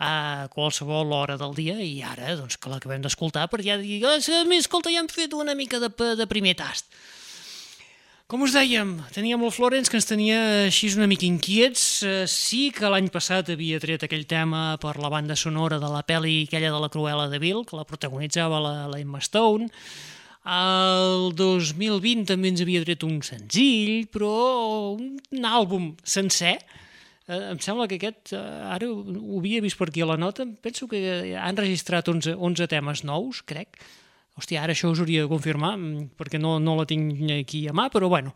a 0.00 0.48
qualsevol 0.48 1.12
hora 1.12 1.36
del 1.36 1.52
dia 1.54 1.76
i 1.84 2.00
ara 2.02 2.34
doncs, 2.34 2.56
que 2.56 2.70
l'acabem 2.72 3.02
d'escoltar 3.04 3.46
per 3.52 3.60
ja 3.62 3.76
dir 3.76 4.00
"Ah, 4.08 4.18
sí, 4.20 4.32
escolta, 4.56 4.90
ja 4.90 5.00
hem 5.00 5.08
fet 5.08 5.34
una 5.34 5.54
mica 5.54 5.78
de, 5.78 5.90
de 6.16 6.26
primer 6.26 6.56
tast. 6.56 6.86
Com 8.30 8.44
us 8.46 8.52
dèiem, 8.54 8.92
teníem 9.10 9.42
el 9.42 9.50
Florence 9.50 9.90
que 9.90 9.96
ens 9.98 10.06
tenia 10.06 10.36
així 10.68 10.86
una 10.94 11.08
mica 11.10 11.26
inquiets. 11.26 12.04
Eh, 12.06 12.26
Sí 12.30 12.70
que 12.70 12.86
l'any 12.86 13.08
passat 13.10 13.50
havia 13.50 13.80
tret 13.82 14.04
aquell 14.06 14.22
tema 14.24 14.78
per 14.78 15.00
la 15.02 15.10
banda 15.10 15.34
sonora 15.34 15.80
de 15.82 15.90
la 15.90 16.04
pel·li 16.06 16.44
aquella 16.46 16.70
de 16.70 16.78
la 16.78 16.88
Cruella 16.88 17.26
de 17.28 17.40
Vil, 17.42 17.64
que 17.66 17.74
la 17.74 17.82
protagonitzava 17.84 18.60
la, 18.62 18.86
la 18.86 19.00
Emma 19.00 19.18
Stone. 19.18 19.66
El 20.50 21.30
2020 21.38 22.26
també 22.26 22.50
ens 22.50 22.60
havia 22.64 22.82
tret 22.82 23.04
un 23.06 23.20
senzill, 23.22 24.08
però 24.10 24.30
un 24.96 25.44
àlbum 25.46 25.92
sencer. 26.02 26.56
Eh, 27.30 27.52
em 27.52 27.60
sembla 27.62 27.86
que 27.86 28.00
aquest, 28.00 28.32
eh, 28.34 28.40
ara 28.74 28.88
ho, 28.90 29.04
havia 29.38 29.62
vist 29.62 29.78
per 29.78 29.88
aquí 29.88 30.02
a 30.02 30.08
la 30.10 30.18
nota, 30.18 30.46
penso 30.62 30.88
que 30.90 31.36
han 31.38 31.60
registrat 31.60 32.08
11, 32.10 32.34
11 32.34 32.66
temes 32.66 33.04
nous, 33.06 33.42
crec. 33.46 33.78
Hòstia, 34.40 34.64
ara 34.64 34.74
això 34.74 34.90
us 34.90 34.98
hauria 34.98 35.22
de 35.22 35.30
confirmar, 35.30 35.76
mm, 35.76 36.16
perquè 36.18 36.40
no, 36.40 36.58
no 36.58 36.74
la 36.74 36.86
tinc 36.86 37.30
aquí 37.36 37.68
a 37.68 37.72
mà, 37.76 37.86
però 37.90 38.08
bueno, 38.08 38.34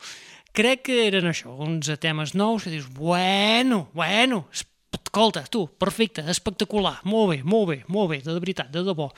crec 0.53 0.85
que 0.87 1.01
eren 1.09 1.27
això, 1.27 1.51
11 1.67 1.97
temes 1.99 2.35
nous, 2.35 2.63
que 2.63 2.71
dius, 2.71 2.87
bueno, 2.95 3.89
bueno, 3.93 4.45
escolta, 4.53 5.43
tu, 5.51 5.67
perfecte, 5.67 6.23
espectacular, 6.31 7.01
molt 7.05 7.33
bé, 7.33 7.43
molt 7.43 7.69
bé, 7.73 7.79
molt 7.89 8.11
bé, 8.11 8.21
de 8.23 8.39
veritat, 8.39 8.71
de 8.71 8.85
debò. 8.87 9.11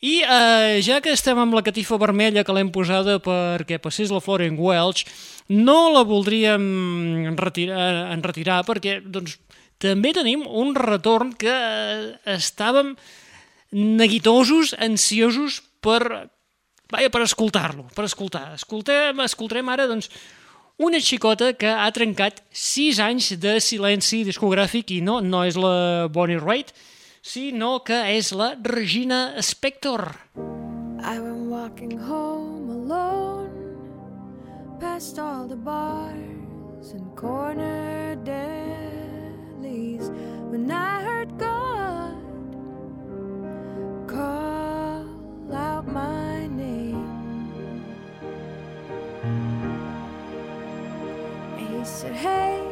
I 0.00 0.22
eh, 0.24 0.80
ja 0.80 1.02
que 1.04 1.12
estem 1.12 1.36
amb 1.36 1.52
la 1.52 1.60
catifa 1.60 1.98
vermella 2.00 2.44
que 2.44 2.54
l'hem 2.56 2.70
posada 2.72 3.18
perquè 3.20 3.76
passés 3.84 4.08
la 4.08 4.22
Florence 4.24 4.56
Welch, 4.56 5.04
no 5.52 5.90
la 5.92 6.06
voldríem 6.08 7.36
retirar, 7.36 8.08
enretirar 8.14 8.62
perquè 8.64 9.00
doncs, 9.04 9.36
també 9.80 10.14
tenim 10.16 10.46
un 10.48 10.72
retorn 10.76 11.34
que 11.36 11.52
eh, 11.52 12.14
estàvem 12.32 12.94
neguitosos, 13.76 14.72
ansiosos 14.80 15.60
per, 15.84 16.00
vaja, 16.90 17.10
per 17.12 17.22
escoltar-lo, 17.26 17.84
per 17.92 18.08
escoltar. 18.08 18.54
Escoltem, 18.56 19.20
escoltarem 19.24 19.68
ara 19.68 19.84
doncs, 19.90 20.08
una 20.80 21.00
xicota 21.04 21.52
que 21.60 21.68
ha 21.68 21.90
trencat 21.92 22.40
6 22.56 23.02
anys 23.04 23.34
de 23.40 23.58
silenci 23.60 24.22
discogràfic 24.24 24.96
i 24.96 25.02
no, 25.04 25.20
no 25.20 25.44
és 25.44 25.60
la 25.60 26.08
Bonnie 26.08 26.40
Raitt, 26.40 26.72
sinó 27.22 27.82
que 27.84 28.16
és 28.16 28.32
la 28.32 28.54
Regina 28.64 29.36
Spector. 29.42 30.16
I 31.02 31.18
went 31.20 31.50
walking 31.50 31.98
home 31.98 32.70
alone, 32.70 33.76
past 34.80 35.18
all 35.18 35.46
the 35.46 35.56
bars 35.56 36.92
and 36.92 37.14
corner 37.16 38.16
delis, 38.24 40.08
when 40.50 40.70
I 40.70 41.02
heard 41.02 41.36
God 41.38 42.16
call 44.06 45.06
out 45.52 45.86
my 45.86 46.46
name. 46.46 47.04
And 51.58 51.68
he 51.68 51.84
said, 51.84 52.14
Hey, 52.14 52.62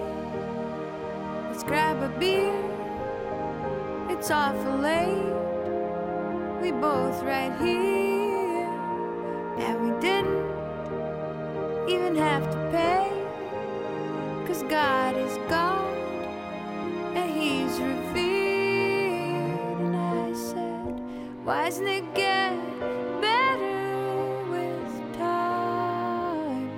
let's 1.51 1.63
grab 1.63 2.03
a 2.03 2.09
beer. 2.19 2.78
It's 4.11 4.31
awful 4.31 4.79
late 4.79 5.29
we 6.63 6.73
both 6.73 7.23
right 7.23 7.55
here. 7.61 8.67
And 9.59 9.75
we 9.83 10.01
didn't 10.01 10.49
even 11.89 12.17
have 12.17 12.43
to 12.51 12.57
pay. 12.73 13.11
Cause 14.47 14.63
God 14.65 15.17
is 15.17 15.37
God 15.49 15.95
and 17.15 17.31
He's 17.31 17.79
revealed. 17.79 18.11
And 19.81 19.97
I 19.97 20.33
said, 20.33 21.01
Why 21.45 21.65
doesn't 21.67 21.87
it 21.87 22.15
get 22.15 22.57
better 23.21 24.45
with 24.51 25.17
time? 25.19 26.71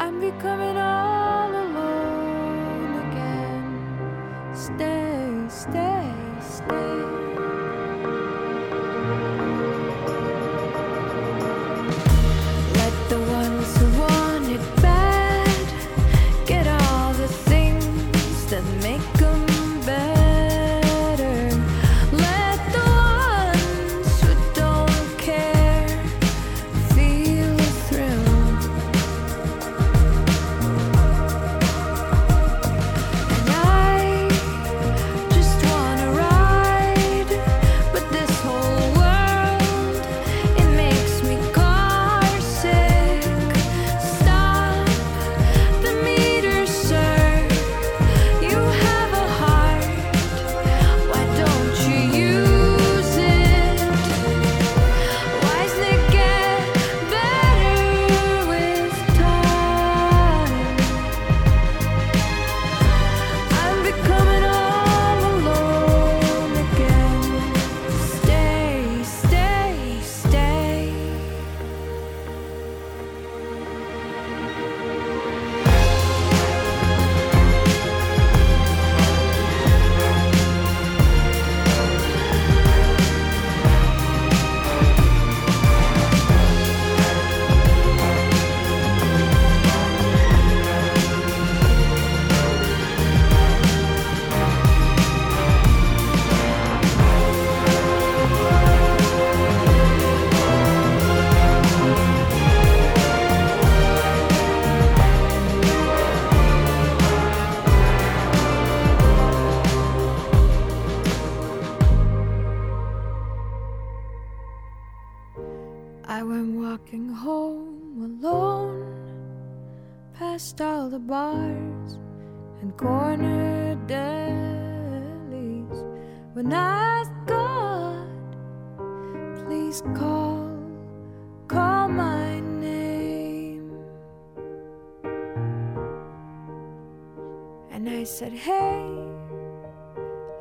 I'm 0.00 0.20
becoming 0.20 0.76
all 0.78 1.07
stay, 4.76 4.97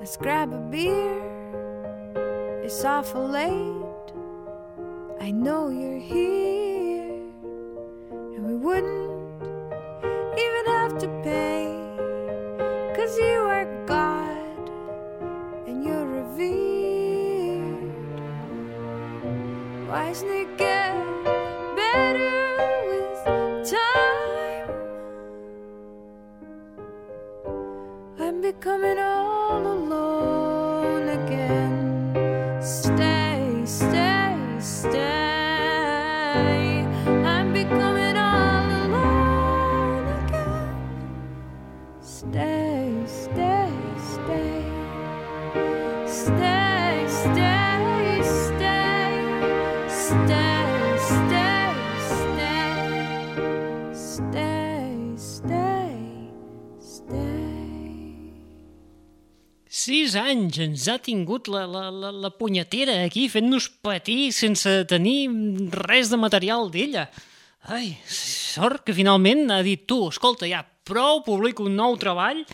let's 0.07 0.15
grab 0.15 0.53
a 0.53 0.57
beer. 0.71 1.19
It's 2.63 2.85
awful 2.85 3.27
late. 3.27 4.13
I 5.19 5.31
know 5.31 5.67
you're 5.67 5.99
here. 5.99 6.66
Anys 60.47 60.59
ens 60.63 60.87
ha 60.87 60.97
tingut 61.03 61.49
la, 61.51 61.65
la, 61.67 61.89
la, 61.91 62.11
la 62.11 62.31
punyetera 62.31 63.03
aquí 63.03 63.27
fent-nos 63.29 63.67
patir 63.83 64.31
sense 64.31 64.85
tenir 64.87 65.27
res 65.87 66.09
de 66.09 66.17
material 66.17 66.71
d'ella. 66.71 67.07
Ai, 67.67 67.97
sort 68.07 68.85
que 68.87 68.95
finalment 68.95 69.51
ha 69.51 69.59
dit 69.65 69.83
tu, 69.89 70.07
escolta, 70.07 70.47
ja, 70.47 70.63
prou, 70.87 71.21
publico 71.25 71.67
un 71.67 71.75
nou 71.75 71.97
treball, 71.99 72.45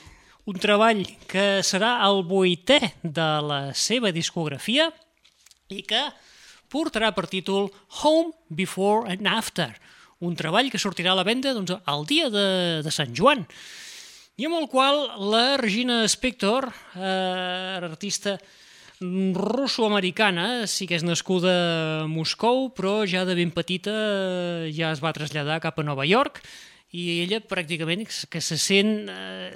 un 0.49 0.57
treball 0.59 1.03
que 1.29 1.61
serà 1.63 1.99
el 2.07 2.23
vuitè 2.25 2.79
de 3.03 3.29
la 3.45 3.61
seva 3.77 4.11
discografia 4.11 4.89
i 5.69 5.83
que 5.85 6.01
portarà 6.73 7.13
per 7.13 7.29
títol 7.29 7.69
Home 8.01 8.33
Before 8.49 9.05
and 9.13 9.29
After, 9.29 9.69
un 10.25 10.33
treball 10.39 10.71
que 10.73 10.81
sortirà 10.81 11.13
a 11.13 11.19
la 11.19 11.27
venda 11.27 11.53
doncs, 11.53 11.77
el 11.77 12.05
dia 12.09 12.31
de, 12.33 12.81
de 12.81 12.91
Sant 12.91 13.13
Joan 13.13 13.45
i 14.33 14.47
amb 14.47 14.57
el 14.57 14.67
qual 14.69 15.03
la 15.29 15.57
Regina 15.61 16.01
Spector, 16.09 16.71
eh, 16.95 17.79
artista 17.83 18.39
russo-americana, 18.99 20.65
sí 20.65 20.87
que 20.87 20.95
és 20.95 21.03
nascuda 21.05 21.53
a 22.03 22.07
Moscou, 22.07 22.71
però 22.73 23.03
ja 23.05 23.25
de 23.25 23.35
ben 23.35 23.51
petita 23.51 23.93
eh, 23.93 24.71
ja 24.73 24.93
es 24.93 25.03
va 25.03 25.13
traslladar 25.13 25.61
cap 25.61 25.77
a 25.77 25.85
Nova 25.85 26.05
York 26.07 26.41
i 26.93 27.23
ella 27.23 27.41
pràcticament 27.41 28.05
que 28.29 28.41
se 28.41 28.57
sent 28.57 29.09
eh, 29.09 29.51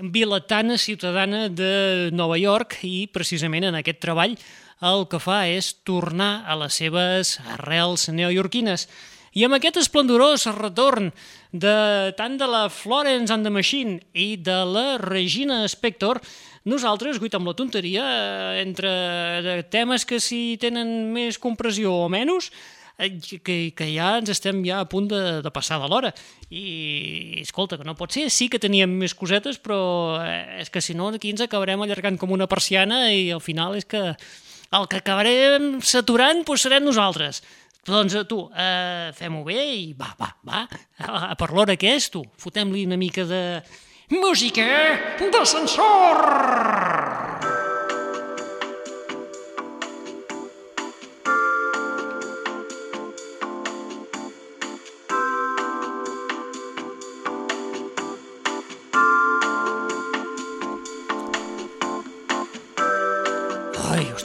vilatana 0.00 0.78
ciutadana 0.78 1.48
de 1.48 2.10
Nova 2.14 2.38
York 2.38 2.80
i 2.86 3.06
precisament 3.12 3.68
en 3.68 3.78
aquest 3.78 4.00
treball 4.02 4.36
el 4.86 5.06
que 5.10 5.20
fa 5.22 5.44
és 5.48 5.72
tornar 5.86 6.46
a 6.46 6.56
les 6.58 6.74
seves 6.82 7.38
arrels 7.56 8.08
neoyorquines. 8.10 8.88
I 9.36 9.44
amb 9.44 9.58
aquest 9.58 9.82
esplendorós 9.82 10.46
retorn 10.56 11.10
de 11.52 12.12
tant 12.18 12.36
de 12.38 12.46
la 12.50 12.66
Florence 12.72 13.32
and 13.32 13.46
the 13.46 13.52
Machine 13.52 14.00
i 14.14 14.36
de 14.36 14.58
la 14.66 14.96
Regina 15.02 15.62
Spector, 15.68 16.20
nosaltres, 16.66 17.20
guit 17.22 17.34
amb 17.38 17.46
la 17.48 17.54
tonteria, 17.54 18.04
eh, 18.06 18.62
entre 18.64 18.90
de 19.44 19.60
temes 19.70 20.04
que 20.04 20.18
si 20.20 20.56
tenen 20.60 21.12
més 21.14 21.38
compressió 21.38 21.92
o 22.04 22.08
menys, 22.10 22.50
eh, 22.98 23.12
que, 23.42 23.56
que 23.76 23.90
ja 23.92 24.16
ens 24.20 24.32
estem 24.34 24.64
ja 24.66 24.80
a 24.82 24.88
punt 24.90 25.06
de, 25.12 25.22
de 25.44 25.52
passar 25.54 25.78
de 25.82 25.90
l'hora. 25.90 26.12
I, 26.50 27.42
escolta, 27.42 27.78
que 27.78 27.86
no 27.86 27.96
pot 27.98 28.14
ser, 28.14 28.28
sí 28.30 28.50
que 28.50 28.62
teníem 28.62 28.98
més 28.98 29.14
cosetes, 29.14 29.60
però 29.62 30.18
eh, 30.22 30.62
és 30.64 30.72
que 30.72 30.82
si 30.82 30.96
no 30.98 31.12
aquí 31.14 31.30
ens 31.34 31.44
acabarem 31.44 31.82
allargant 31.82 32.18
com 32.18 32.34
una 32.34 32.50
persiana 32.50 33.06
i 33.12 33.30
al 33.30 33.44
final 33.44 33.78
és 33.78 33.86
que 33.86 34.10
el 34.76 34.88
que 34.90 34.98
acabarem 34.98 35.76
saturant 35.86 36.42
doncs 36.46 36.66
serem 36.66 36.84
nosaltres. 36.84 37.42
Doncs 37.86 38.16
tu, 38.26 38.40
eh, 38.50 39.12
fem-ho 39.14 39.44
bé 39.46 39.60
i 39.76 39.92
va, 39.94 40.08
va, 40.18 40.32
va, 40.42 40.64
a, 40.98 41.36
per 41.38 41.52
l'hora 41.54 41.76
que 41.78 41.92
és, 41.94 42.08
tu, 42.10 42.24
fotem-li 42.42 42.82
una 42.88 42.98
mica 42.98 43.22
de 43.28 43.62
música 44.10 44.66
d'ascensor! 45.22 47.25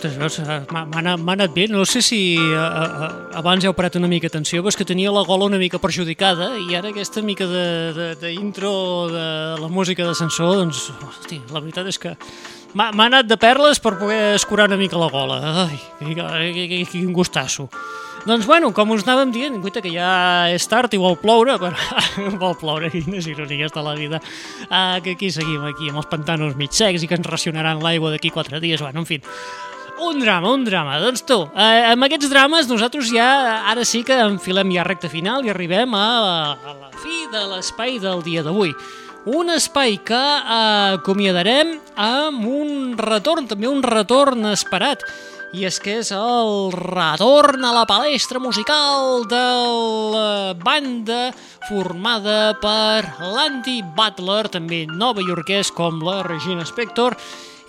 Ostres, 0.02 0.18
veus, 0.18 0.40
eh, 0.40 0.66
m'ha 0.74 1.36
anat, 1.36 1.54
bé. 1.54 1.68
No 1.70 1.84
sé 1.86 2.02
si 2.02 2.38
uh, 2.38 2.58
uh, 2.58 3.38
abans 3.38 3.64
heu 3.66 3.74
parat 3.78 3.96
una 4.00 4.10
mica 4.10 4.28
atenció, 4.32 4.62
però 4.64 4.72
és 4.74 4.78
que 4.80 4.86
tenia 4.88 5.12
la 5.14 5.24
gola 5.28 5.46
una 5.46 5.60
mica 5.62 5.80
perjudicada 5.82 6.56
i 6.58 6.76
ara 6.76 6.90
aquesta 6.90 7.22
mica 7.22 7.46
d'intro 7.46 8.72
de, 9.12 9.16
de, 9.16 9.56
de 9.56 9.62
la 9.62 9.70
música 9.70 10.06
d'ascensor, 10.08 10.56
doncs, 10.64 10.88
hosti, 11.06 11.42
la 11.54 11.62
veritat 11.62 11.88
és 11.92 12.00
que 12.02 12.16
m'ha 12.74 12.90
anat 13.06 13.28
de 13.28 13.38
perles 13.38 13.80
per 13.84 13.98
poder 14.00 14.36
escurar 14.36 14.70
una 14.72 14.78
mica 14.80 14.98
la 14.98 15.10
gola. 15.12 15.42
Ai, 15.68 15.80
que- 16.16 16.86
quin 16.90 17.12
gustasso. 17.14 17.70
Doncs 18.22 18.46
bueno, 18.46 18.70
com 18.72 18.92
us 18.94 19.02
anàvem 19.02 19.32
dient, 19.34 19.56
guaita, 19.64 19.82
que 19.82 19.90
ja 19.96 20.46
és 20.54 20.68
tard 20.70 20.94
i 20.94 21.00
vol 21.02 21.16
ploure, 21.18 21.56
però 21.58 21.74
vol 22.44 22.54
ploure, 22.60 22.92
quines 22.94 23.26
ironies 23.26 23.74
de 23.74 23.82
la 23.82 23.96
vida, 23.98 24.20
uh, 24.70 25.02
que 25.02 25.16
aquí 25.18 25.32
seguim 25.34 25.64
aquí 25.66 25.90
amb 25.90 26.04
els 26.04 26.10
pantanos 26.12 26.54
mig 26.56 26.70
secs 26.74 27.02
i 27.02 27.10
que 27.10 27.18
ens 27.18 27.26
racionaran 27.26 27.82
l'aigua 27.82 28.12
d'aquí 28.14 28.30
quatre 28.30 28.62
dies, 28.62 28.82
bueno, 28.82 29.02
en 29.02 29.10
fi. 29.10 29.22
Un 30.02 30.18
drama, 30.20 30.50
un 30.50 30.64
drama. 30.66 30.98
Doncs 30.98 31.22
tu, 31.30 31.36
eh, 31.54 31.92
amb 31.92 32.08
aquests 32.08 32.32
drames 32.32 32.66
nosaltres 32.66 33.12
ja, 33.14 33.62
ara 33.70 33.84
sí 33.86 34.02
que 34.02 34.16
enfilem 34.18 34.72
ja 34.74 34.86
recta 34.88 35.12
final 35.12 35.46
i 35.46 35.52
arribem 35.54 35.94
a, 35.94 36.08
a 36.58 36.74
la 36.74 36.90
fi 37.04 37.28
de 37.30 37.44
l'espai 37.52 38.00
del 38.02 38.24
dia 38.26 38.42
d'avui. 38.42 38.74
Un 39.30 39.54
espai 39.54 40.00
que 40.02 40.18
eh, 40.18 40.96
acomiadarem 40.98 41.76
amb 42.02 42.48
un 42.50 42.98
retorn, 42.98 43.46
també 43.46 43.70
un 43.70 43.84
retorn 43.86 44.50
esperat, 44.50 45.06
i 45.54 45.68
és 45.70 45.78
que 45.84 46.00
és 46.00 46.10
el 46.16 46.74
retorn 46.74 47.62
a 47.68 47.76
la 47.76 47.86
palestra 47.86 48.42
musical 48.42 49.28
de 49.30 49.46
la 50.16 50.58
banda 50.58 51.30
formada 51.68 52.56
per 52.64 53.06
l'Andy 53.20 53.84
Butler, 53.94 54.48
també 54.50 54.88
nova 54.90 55.22
iorquès 55.22 55.70
com 55.76 56.02
la 56.02 56.24
Regina 56.26 56.66
Spector, 56.66 57.20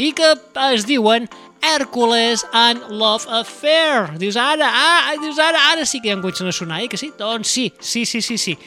i 0.01 0.15
que 0.17 0.33
es 0.73 0.87
diuen 0.89 1.29
Hércules 1.63 2.45
and 2.53 2.91
Love 2.91 3.27
Affair. 3.31 4.19
Dius 4.19 4.37
ara, 4.37 4.67
ah, 4.67 5.15
dius 5.23 5.39
ara, 5.39 5.61
ara 5.73 5.87
sí 5.87 6.03
que 6.03 6.11
ja 6.11 6.17
em 6.19 6.23
comencen 6.23 6.51
a 6.51 6.53
sonar, 6.53 6.83
eh, 6.83 6.89
que 6.89 6.99
sí? 6.99 7.13
Doncs 7.17 7.49
sí, 7.49 7.73
sí, 7.81 8.05
sí, 8.05 8.21
sí, 8.21 8.37
sí. 8.37 8.59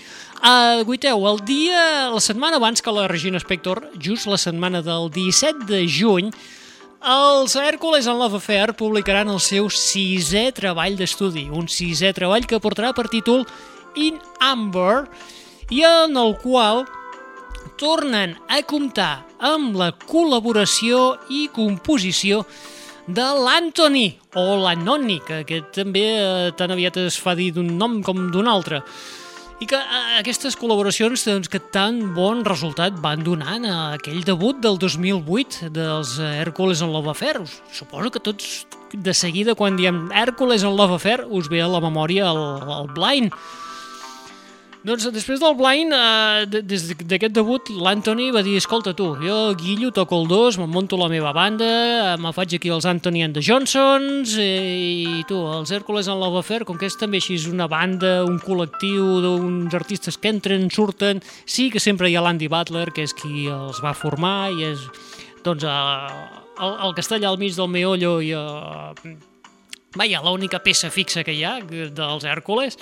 Uh, 0.42 0.84
guiteu, 0.88 1.28
el 1.28 1.40
dia, 1.46 2.10
la 2.14 2.22
setmana 2.22 2.58
abans 2.58 2.82
que 2.82 2.92
la 2.92 3.08
Regina 3.08 3.40
Spector, 3.40 3.90
just 4.00 4.28
la 4.28 4.38
setmana 4.38 4.82
del 4.82 5.10
17 5.12 5.66
de 5.68 5.86
juny, 5.90 6.32
els 7.06 7.56
Hércules 7.56 8.08
en 8.08 8.18
Love 8.18 8.40
Affair 8.40 8.74
publicaran 8.74 9.30
el 9.30 9.40
seu 9.44 9.70
sisè 9.70 10.48
treball 10.58 10.96
d'estudi, 10.98 11.48
un 11.54 11.68
sisè 11.70 12.10
treball 12.18 12.48
que 12.50 12.58
portarà 12.64 12.96
per 12.98 13.06
títol 13.12 13.46
In 13.96 14.18
Amber 14.42 15.06
i 15.70 15.84
en 15.86 16.18
el 16.18 16.34
qual 16.42 16.86
tornen 17.78 18.36
a 18.50 18.62
comptar 18.66 19.26
amb 19.38 19.78
la 19.78 19.92
col·laboració 20.08 21.16
i 21.30 21.46
composició 21.54 22.44
l'Anthony, 23.14 24.16
o 24.36 24.46
l'Anoni, 24.64 25.20
que 25.26 25.44
aquest 25.44 25.72
també 25.78 26.06
eh, 26.18 26.52
tan 26.58 26.72
aviat 26.74 26.98
es 27.04 27.20
fa 27.22 27.36
dir 27.38 27.52
d'un 27.54 27.68
nom 27.78 28.00
com 28.06 28.32
d'un 28.34 28.48
altre. 28.50 28.82
I 29.62 29.68
que 29.70 29.78
eh, 29.78 30.18
aquestes 30.20 30.58
col·laboracions 30.60 31.22
doncs, 31.30 31.48
que 31.48 31.62
tan 31.72 32.00
bon 32.18 32.42
resultat 32.44 32.98
van 33.04 33.22
donant 33.24 33.64
a 33.70 33.76
aquell 34.00 34.24
debut 34.28 34.58
del 34.64 34.80
2008 34.82 35.70
dels 35.76 36.16
eh, 36.20 36.32
Hércules 36.42 36.82
en 36.82 36.92
Love 36.92 37.14
Affair. 37.14 37.38
Us- 37.46 37.62
Suposo 37.72 38.10
que 38.12 38.20
tots 38.20 38.66
de 38.96 39.14
seguida 39.14 39.54
quan 39.56 39.78
diem 39.78 40.10
Hércules 40.12 40.64
en 40.66 40.76
Love 40.76 40.98
Affair 40.98 41.26
us 41.30 41.48
ve 41.52 41.62
a 41.62 41.70
la 41.70 41.80
memòria 41.84 42.32
el, 42.34 42.42
el 42.82 42.90
Blind. 42.98 43.32
Doncs 44.86 45.08
després 45.10 45.40
del 45.42 45.56
Blind, 45.58 45.90
eh, 45.98 46.46
de- 46.46 46.62
des 46.62 46.84
d'aquest 47.10 47.34
debut, 47.34 47.70
l'Anthony 47.82 48.28
va 48.32 48.44
dir, 48.44 48.56
escolta 48.58 48.94
tu, 48.94 49.16
jo 49.18 49.56
guillo, 49.58 49.90
toco 49.92 50.20
el 50.22 50.28
dos, 50.28 50.60
me'n 50.60 50.70
monto 50.70 50.96
la 50.96 51.08
meva 51.10 51.32
banda, 51.34 52.14
eh, 52.14 52.18
me 52.22 52.32
faig 52.32 52.54
aquí 52.54 52.70
els 52.70 52.86
Anthony 52.86 53.24
and 53.24 53.34
the 53.34 53.42
Johnsons, 53.42 54.36
eh, 54.38 55.02
i 55.18 55.24
tu, 55.28 55.40
els 55.58 55.72
Hércules 55.72 56.08
en 56.08 56.20
Love 56.20 56.38
Affair, 56.38 56.66
com 56.66 56.78
que 56.78 56.86
és 56.86 56.96
també 56.96 57.18
així 57.18 57.34
una 57.50 57.66
banda, 57.68 58.24
un 58.26 58.38
col·lectiu 58.40 59.22
d'uns 59.24 59.74
artistes 59.74 60.20
que 60.20 60.30
entren, 60.30 60.70
surten, 60.70 61.20
sí 61.48 61.72
que 61.72 61.80
sempre 61.80 62.08
hi 62.12 62.16
ha 62.16 62.22
l'Andy 62.22 62.48
Butler, 62.48 62.92
que 62.94 63.02
és 63.02 63.14
qui 63.14 63.48
els 63.48 63.82
va 63.82 63.96
formar, 63.96 64.52
i 64.52 64.66
és, 64.66 64.78
doncs, 65.44 65.64
eh, 65.64 66.08
el, 66.62 66.78
el 66.86 66.94
castell 66.94 67.26
al 67.26 67.40
mig 67.40 67.56
del 67.56 67.68
meollo 67.70 68.20
i 68.22 68.34
eh, 68.34 69.18
vaja, 69.98 70.22
l'única 70.22 70.60
peça 70.62 70.92
fixa 70.92 71.24
que 71.24 71.34
hi 71.34 71.44
ha 71.44 71.58
dels 71.60 72.24
Hèrcules. 72.24 72.78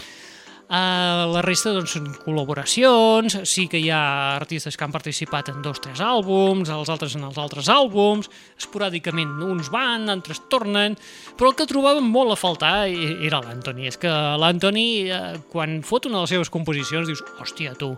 Uh, 0.74 1.28
la 1.30 1.41
resta 1.45 1.69
doncs, 1.69 1.91
són 1.93 2.07
col·laboracions, 2.24 3.36
sí 3.45 3.67
que 3.69 3.78
hi 3.78 3.91
ha 3.93 3.99
artistes 4.39 4.74
que 4.74 4.82
han 4.82 4.93
participat 4.95 5.51
en 5.51 5.59
dos 5.61 5.78
o 5.78 5.84
tres 5.84 5.99
àlbums, 6.01 6.71
els 6.74 6.89
altres 6.89 7.13
en 7.13 7.28
els 7.28 7.38
altres 7.38 7.67
àlbums, 7.69 8.26
esporàdicament 8.57 9.36
uns 9.45 9.69
van, 9.69 10.09
altres 10.09 10.41
tornen, 10.49 10.95
però 11.38 11.51
el 11.51 11.57
que 11.59 11.67
trobàvem 11.69 12.07
molt 12.09 12.34
a 12.34 12.38
faltar 12.41 12.71
e- 12.88 13.19
era 13.28 13.43
l'Anthony. 13.43 13.86
És 13.91 13.99
que 14.01 14.09
l'Anthony, 14.09 14.88
eh, 15.13 15.19
quan 15.51 15.84
fot 15.86 16.07
una 16.09 16.17
de 16.17 16.24
les 16.24 16.34
seves 16.34 16.49
composicions, 16.49 17.05
dius, 17.05 17.21
hòstia, 17.38 17.76
tu, 17.78 17.91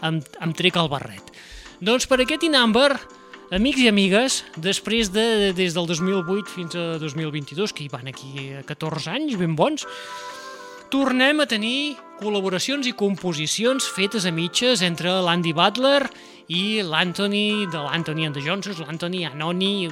em, 0.00 0.22
em 0.40 0.56
trec 0.56 0.80
el 0.80 0.88
barret. 0.88 1.28
Doncs 1.84 2.08
per 2.08 2.22
aquest 2.24 2.48
Inamber, 2.48 2.94
Amics 3.52 3.82
i 3.84 3.90
amigues, 3.90 4.38
després 4.56 5.12
de, 5.12 5.52
des 5.52 5.76
del 5.76 5.84
2008 5.86 6.48
fins 6.48 6.74
a 6.80 6.96
2022, 6.98 7.76
que 7.76 7.84
hi 7.84 7.90
van 7.92 8.08
aquí 8.08 8.48
eh, 8.48 8.62
14 8.64 9.12
anys 9.12 9.36
ben 9.36 9.52
bons, 9.54 9.84
tornem 10.94 11.40
a 11.42 11.46
tenir 11.50 11.96
col·laboracions 12.20 12.86
i 12.86 12.92
composicions 12.94 13.82
fetes 13.96 14.28
a 14.28 14.30
mitges 14.30 14.78
entre 14.86 15.10
l'Andy 15.26 15.50
Butler 15.50 16.04
i 16.54 16.84
l'Anthony 16.86 17.64
de 17.72 17.80
l'Anthony 17.82 18.28
and 18.28 18.38
the 18.38 18.42
Johnsons, 18.44 18.78
l'Anthony 18.78 19.24
Anoni, 19.26 19.88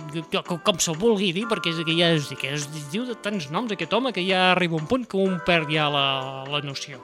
com, 0.47 0.79
se'l 0.79 1.01
vulgui 1.01 1.33
dir, 1.35 1.49
perquè 1.51 1.73
és 1.73 1.81
que 1.83 1.97
ja 1.99 2.13
es, 2.15 2.29
que 2.39 2.53
es 2.55 2.69
diu 2.93 3.03
de 3.09 3.17
tants 3.19 3.49
noms 3.51 3.75
aquest 3.75 3.97
home 3.99 4.13
que 4.15 4.23
ja 4.23 4.53
arriba 4.53 4.79
un 4.79 4.87
punt 4.87 5.09
que 5.11 5.19
un 5.19 5.41
perd 5.43 5.73
ja 5.75 5.89
la, 5.91 6.05
la 6.47 6.63
noció. 6.63 7.03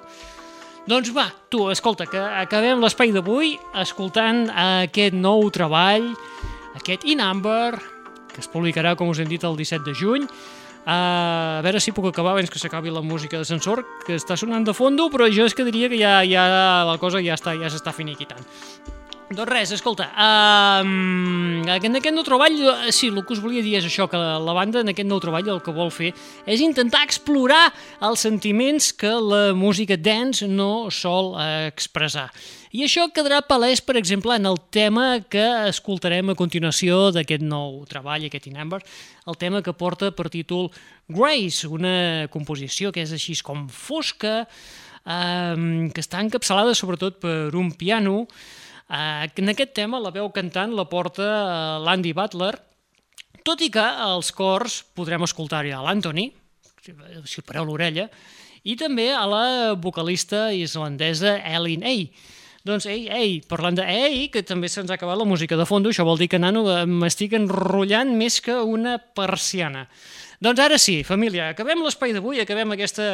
Doncs 0.86 1.10
va, 1.16 1.26
tu, 1.50 1.64
escolta, 1.72 2.06
que 2.06 2.22
acabem 2.22 2.78
l'espai 2.78 3.10
d'avui 3.16 3.56
escoltant 3.82 4.46
aquest 4.54 5.18
nou 5.18 5.42
treball, 5.50 6.12
aquest 6.78 7.02
In 7.02 7.24
Amber, 7.24 7.74
que 8.30 8.46
es 8.46 8.52
publicarà, 8.52 8.94
com 8.94 9.10
us 9.10 9.18
hem 9.18 9.32
dit, 9.32 9.42
el 9.42 9.58
17 9.58 9.90
de 9.90 9.98
juny. 9.98 10.30
A 10.88 11.60
veure 11.60 11.82
si 11.84 11.92
puc 11.92 12.06
acabar 12.08 12.32
abans 12.32 12.48
que 12.48 12.60
s'acabi 12.60 12.88
la 12.88 13.02
música 13.04 13.36
de 13.36 13.44
sensor, 13.44 13.84
que 14.06 14.16
està 14.16 14.38
sonant 14.40 14.64
de 14.64 14.72
fondo, 14.72 15.10
però 15.12 15.28
jo 15.28 15.44
és 15.44 15.52
que 15.52 15.66
diria 15.66 15.90
que 15.92 16.00
ja, 16.00 16.22
ja 16.24 16.46
la 16.88 16.96
cosa 16.96 17.20
ja 17.20 17.36
està 17.36 17.52
ja 17.60 17.68
s'està 17.68 17.92
finiquitant. 17.92 18.40
Doncs 19.28 19.50
res, 19.50 19.72
escolta, 19.76 20.06
um, 20.16 21.60
en 21.68 21.96
aquest 21.98 22.14
nou 22.16 22.24
treball, 22.24 22.54
eh, 22.86 22.92
sí, 22.96 23.10
el 23.12 23.18
que 23.28 23.34
us 23.34 23.42
volia 23.44 23.60
dir 23.60 23.74
és 23.76 23.84
això, 23.84 24.06
que 24.08 24.16
la, 24.16 24.54
banda 24.56 24.80
en 24.80 24.88
aquest 24.88 25.04
nou 25.04 25.20
treball 25.20 25.50
el 25.52 25.60
que 25.60 25.74
vol 25.76 25.90
fer 25.92 26.14
és 26.48 26.62
intentar 26.64 27.02
explorar 27.04 27.66
els 28.08 28.24
sentiments 28.24 28.88
que 28.96 29.10
la 29.20 29.52
música 29.52 29.98
dance 30.00 30.48
no 30.48 30.88
sol 30.88 31.34
expressar. 31.68 32.30
I 32.72 32.86
això 32.86 33.04
quedarà 33.12 33.42
palès, 33.44 33.84
per 33.84 33.98
exemple, 34.00 34.32
en 34.32 34.48
el 34.48 34.56
tema 34.72 35.20
que 35.20 35.44
escoltarem 35.68 36.32
a 36.32 36.36
continuació 36.38 37.10
d'aquest 37.12 37.44
nou 37.44 37.82
treball, 37.90 38.24
aquest 38.24 38.48
In 38.48 38.56
Amber, 38.56 38.80
el 39.28 39.36
tema 39.36 39.60
que 39.60 39.76
porta 39.76 40.08
per 40.08 40.30
títol 40.32 40.70
Grace, 41.04 41.68
una 41.68 42.30
composició 42.32 42.96
que 42.96 43.04
és 43.04 43.12
així 43.12 43.36
com 43.44 43.68
fosca, 43.68 44.46
eh, 45.04 45.90
que 45.92 46.00
està 46.00 46.24
encapçalada 46.24 46.72
sobretot 46.72 47.20
per 47.20 47.52
un 47.52 47.74
piano, 47.76 48.24
Eh, 48.88 49.28
en 49.28 49.52
aquest 49.52 49.74
tema 49.76 50.00
la 50.00 50.12
veu 50.14 50.30
cantant 50.32 50.72
la 50.72 50.86
porta 50.88 51.26
eh, 51.28 51.78
l'Andy 51.84 52.14
Butler, 52.16 52.54
tot 53.44 53.60
i 53.64 53.68
que 53.72 53.84
als 53.84 54.32
cors 54.32 54.80
podrem 54.96 55.24
escoltar-hi 55.24 55.74
a 55.76 55.82
l'Anthony, 55.84 56.30
si 57.28 57.44
pareu 57.44 57.68
l'orella, 57.68 58.08
i 58.64 58.74
també 58.80 59.10
a 59.14 59.24
la 59.28 59.44
vocalista 59.76 60.48
islandesa 60.56 61.36
Ellen 61.44 61.84
A. 61.84 61.94
Doncs, 62.68 62.88
ei, 62.90 63.06
ei, 63.08 63.36
parlant 63.48 63.78
de 63.78 63.84
ei, 63.86 64.26
que 64.32 64.42
també 64.44 64.68
se'ns 64.68 64.90
ha 64.90 64.96
acabat 64.98 65.16
la 65.16 65.28
música 65.28 65.56
de 65.56 65.64
fondo, 65.68 65.92
això 65.92 66.04
vol 66.04 66.18
dir 66.20 66.28
que, 66.28 66.40
nano, 66.42 66.64
eh, 66.72 66.84
m'estic 66.88 67.36
enrotllant 67.38 68.10
més 68.18 68.40
que 68.44 68.56
una 68.60 68.98
persiana. 68.98 69.86
Doncs 70.44 70.60
ara 70.64 70.76
sí, 70.80 71.00
família, 71.06 71.48
acabem 71.54 71.80
l'espai 71.84 72.12
d'avui, 72.16 72.40
acabem 72.44 72.76
aquesta... 72.76 73.08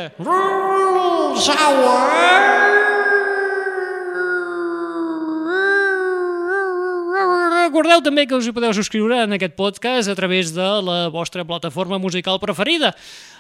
Recordeu 7.75 8.05
també 8.07 8.23
que 8.31 8.37
us 8.39 8.47
hi 8.47 8.53
podeu 8.55 8.71
subscriure 8.71 9.17
en 9.25 9.35
aquest 9.35 9.57
podcast 9.59 10.07
a 10.07 10.15
través 10.15 10.53
de 10.55 10.67
la 10.87 11.09
vostra 11.11 11.43
plataforma 11.43 11.97
musical 11.99 12.37
preferida. 12.39 12.93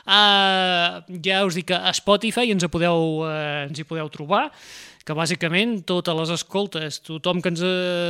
Uh, 0.02 1.04
ja 1.22 1.44
us 1.46 1.54
dic 1.54 1.68
que 1.68 1.78
a 1.78 1.92
Spotify 1.94 2.50
ens, 2.50 2.66
podeu, 2.66 3.22
uh, 3.22 3.28
ens 3.68 3.78
hi 3.78 3.84
podeu 3.86 4.10
trobar, 4.10 4.48
que 5.06 5.14
bàsicament 5.14 5.76
totes 5.86 6.18
les 6.18 6.32
escoltes, 6.34 6.98
tothom 7.06 7.38
que 7.44 7.52
ens 7.54 7.62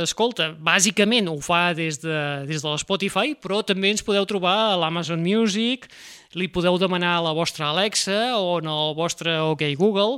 escolta, 0.07 0.49
bàsicament 0.57 1.29
ho 1.29 1.37
fa 1.45 1.75
des 1.77 2.01
de, 2.01 2.17
des 2.49 2.65
de 2.65 2.73
l'Spotify, 2.73 3.37
però 3.37 3.61
també 3.61 3.93
ens 3.93 4.01
podeu 4.01 4.25
trobar 4.25 4.55
a 4.71 4.81
l'Amazon 4.81 5.21
Music, 5.21 5.85
li 6.33 6.49
podeu 6.49 6.81
demanar 6.81 7.19
a 7.19 7.23
la 7.27 7.35
vostra 7.37 7.69
Alexa 7.69 8.33
o 8.41 8.57
el 8.57 8.97
vostre 8.97 9.37
OK 9.45 9.61
Google, 9.77 10.17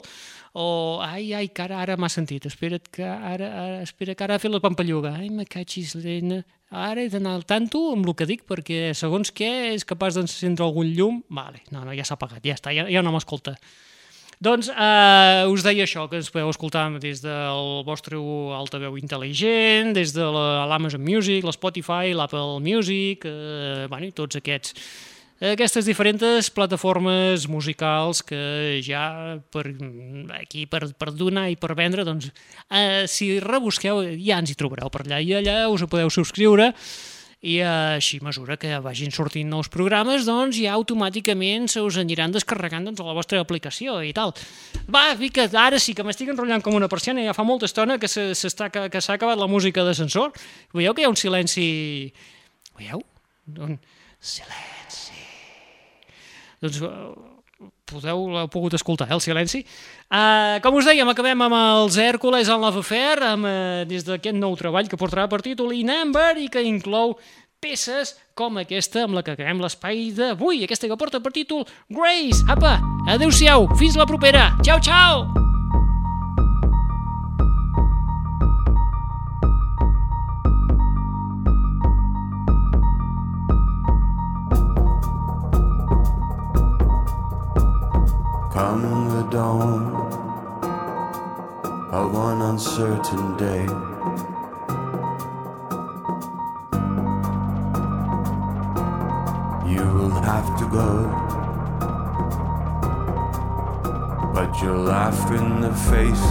o 0.57 0.97
ai, 1.05 1.29
ai, 1.37 1.47
que 1.53 1.61
ara, 1.67 1.77
ara 1.83 1.97
m'ha 2.01 2.09
sentit, 2.09 2.47
espera't 2.49 2.87
que 2.93 3.05
ara, 3.05 3.47
ara, 3.63 3.81
espera 3.85 4.15
que 4.17 4.25
ara 4.25 4.37
ha 4.37 4.41
fet 4.41 4.49
la 4.53 4.61
pampalluga, 4.63 5.11
ai, 5.19 5.29
me 5.29 5.45
catxis, 5.45 5.93
lena, 6.01 6.39
ara 6.73 7.03
he 7.03 7.09
d'anar 7.13 7.35
al 7.37 7.45
tanto 7.45 7.83
amb 7.93 8.07
el 8.09 8.15
que 8.17 8.25
dic, 8.25 8.41
perquè 8.49 8.89
segons 8.97 9.29
què 9.37 9.51
és 9.75 9.85
capaç 9.85 10.17
d'encendre 10.17 10.65
algun 10.65 10.89
llum, 10.97 11.19
vale, 11.29 11.61
no, 11.69 11.83
no, 11.85 11.93
ja 11.93 12.05
s'ha 12.07 12.17
apagat, 12.17 12.41
ja 12.47 12.55
està, 12.57 12.73
ja, 12.73 12.87
ja 12.89 13.03
no 13.05 13.13
m'escolta. 13.13 13.53
Doncs 14.41 14.67
eh, 14.69 15.45
us 15.49 15.63
deia 15.65 15.85
això, 15.87 16.03
que 16.09 16.19
ens 16.19 16.27
podeu 16.29 16.49
escoltar 16.53 16.83
des 17.01 17.23
del 17.23 17.81
vostre 17.87 18.19
altaveu 18.53 18.97
intel·ligent, 18.99 19.93
des 19.97 20.13
de 20.13 20.25
la- 20.25 20.65
l'Amazon 20.69 21.01
Music, 21.01 21.45
l'Spotify, 21.45 22.13
l'Apple 22.13 22.59
Music, 22.61 23.25
eh, 23.25 23.87
bueno, 23.89 24.05
i 24.05 24.13
tots 24.13 24.37
aquests 24.37 24.75
aquestes 25.39 25.85
diferents 25.85 26.49
plataformes 26.49 27.45
musicals 27.47 28.23
que 28.25 28.79
ja 28.81 29.37
per 29.53 29.67
aquí 30.39 30.65
per, 30.65 30.87
per 30.97 31.11
donar 31.13 31.47
i 31.51 31.57
per 31.59 31.75
vendre 31.77 32.05
doncs, 32.07 32.31
eh, 32.73 33.05
si 33.05 33.37
rebusqueu 33.43 34.01
ja 34.17 34.39
ens 34.41 34.51
hi 34.51 34.57
trobareu 34.57 34.89
per 34.89 35.05
allà. 35.05 35.21
I 35.21 35.37
allà 35.37 35.59
us 35.69 35.83
ho 35.85 35.89
podeu 35.91 36.09
subscriure 36.09 36.71
i 37.45 37.59
eh, 37.61 37.97
així 37.99 38.17
a 38.17 38.25
mesura 38.25 38.57
que 38.57 38.79
vagin 38.81 39.13
sortint 39.13 39.49
nous 39.49 39.69
programes 39.69 40.25
doncs 40.25 40.57
ja 40.57 40.73
automàticament 40.73 41.69
se 41.69 41.83
us 41.85 41.99
aniran 42.01 42.33
descarregant 42.33 42.89
doncs, 42.89 43.03
a 43.03 43.05
la 43.05 43.13
vostra 43.13 43.41
aplicació 43.43 43.99
i 44.01 44.13
tal. 44.17 44.33
Va, 44.89 45.11
fica, 45.19 45.45
ara 45.53 45.77
sí 45.77 45.93
que 45.93 46.05
m'estic 46.07 46.33
enrotllant 46.33 46.65
com 46.65 46.73
una 46.73 46.89
persiana 46.89 47.21
ja 47.21 47.37
fa 47.37 47.45
molta 47.45 47.69
estona 47.69 47.99
que 48.01 48.09
s'està 48.09 48.71
que, 48.73 48.87
que 48.89 49.03
s'ha 49.03 49.19
acabat 49.19 49.37
la 49.37 49.51
música 49.51 49.85
d'ascensor. 49.85 50.33
Veieu 50.73 50.97
que 50.97 51.05
hi 51.05 51.07
ha 51.07 51.13
un 51.13 51.19
silenci? 51.19 51.69
Veieu? 52.73 53.05
Un 53.53 53.77
silenci 54.17 55.26
doncs 56.63 56.81
eh, 56.83 56.91
podeu, 57.87 58.27
l'heu 58.33 58.51
pogut 58.51 58.75
escoltar, 58.77 59.07
eh, 59.09 59.15
el 59.15 59.23
silenci. 59.23 59.63
Uh, 60.07 60.59
com 60.63 60.77
us 60.77 60.87
dèiem, 60.87 61.07
acabem 61.09 61.41
amb 61.47 61.57
els 61.57 61.97
Hèrcules 62.01 62.51
en 62.51 62.61
Love 62.61 62.83
Affair, 62.83 63.23
amb, 63.23 63.47
uh, 63.47 63.81
des 63.89 64.05
d'aquest 64.07 64.37
nou 64.37 64.55
treball 64.59 64.89
que 64.91 64.99
portarà 64.99 65.27
per 65.31 65.41
títol 65.45 65.73
In 65.77 65.91
Amber 65.93 66.35
i 66.43 66.47
que 66.51 66.63
inclou 66.65 67.17
peces 67.63 68.13
com 68.37 68.59
aquesta 68.61 69.07
amb 69.07 69.17
la 69.17 69.23
que 69.25 69.33
acabem 69.33 69.63
l'espai 69.63 70.11
d'avui, 70.13 70.61
aquesta 70.63 70.89
que 70.89 70.99
porta 70.99 71.23
per 71.23 71.33
títol 71.33 71.65
Grace. 71.89 72.45
Apa, 72.51 72.77
adeu-siau, 73.09 73.69
fins 73.81 73.97
la 73.97 74.05
propera. 74.05 74.51
Ciao, 74.63 74.79
ciao! 74.79 75.46
Come 88.57 89.09
the 89.09 89.21
dawn 89.29 89.83
of 91.91 92.11
one 92.11 92.41
uncertain 92.41 93.37
day. 93.37 93.65
You 99.71 99.85
will 99.97 100.19
have 100.31 100.57
to 100.57 100.65
go, 100.71 100.91
but 104.33 104.59
you're 104.59 104.75
laughed 104.75 105.31
in 105.39 105.61
the 105.61 105.75
face 105.91 106.27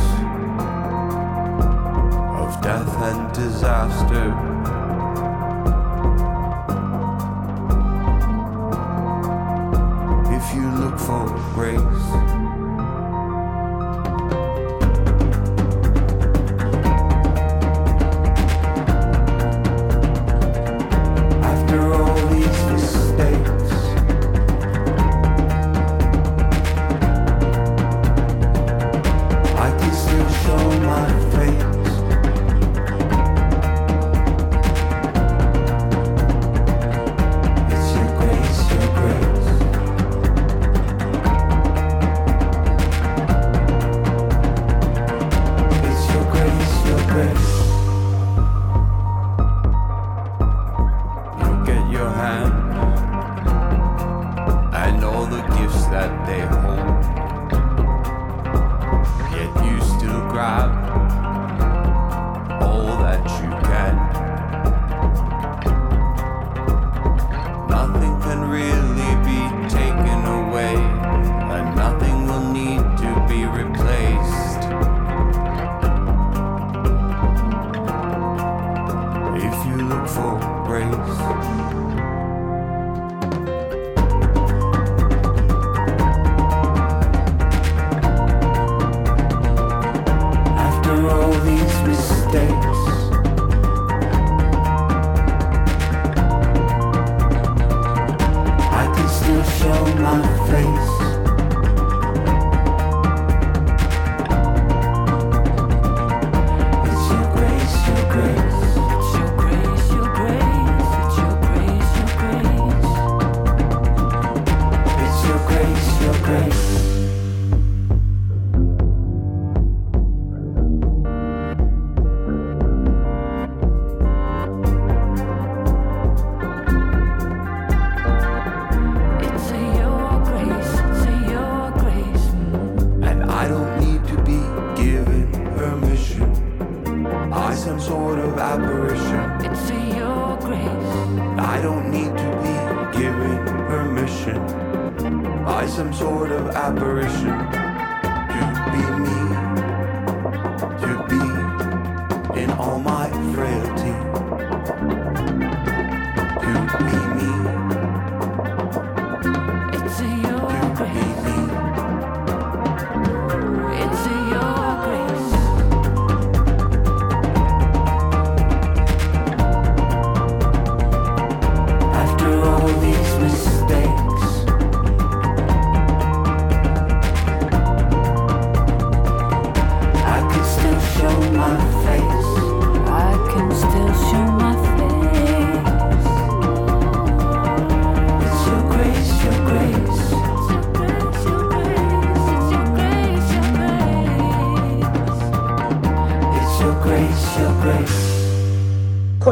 of 2.42 2.60
death 2.60 2.92
and 3.08 3.32
disaster. 3.32 4.56
if 10.38 10.54
you 10.54 10.68
look 10.70 10.98
for 10.98 11.36
grace. 11.57 12.25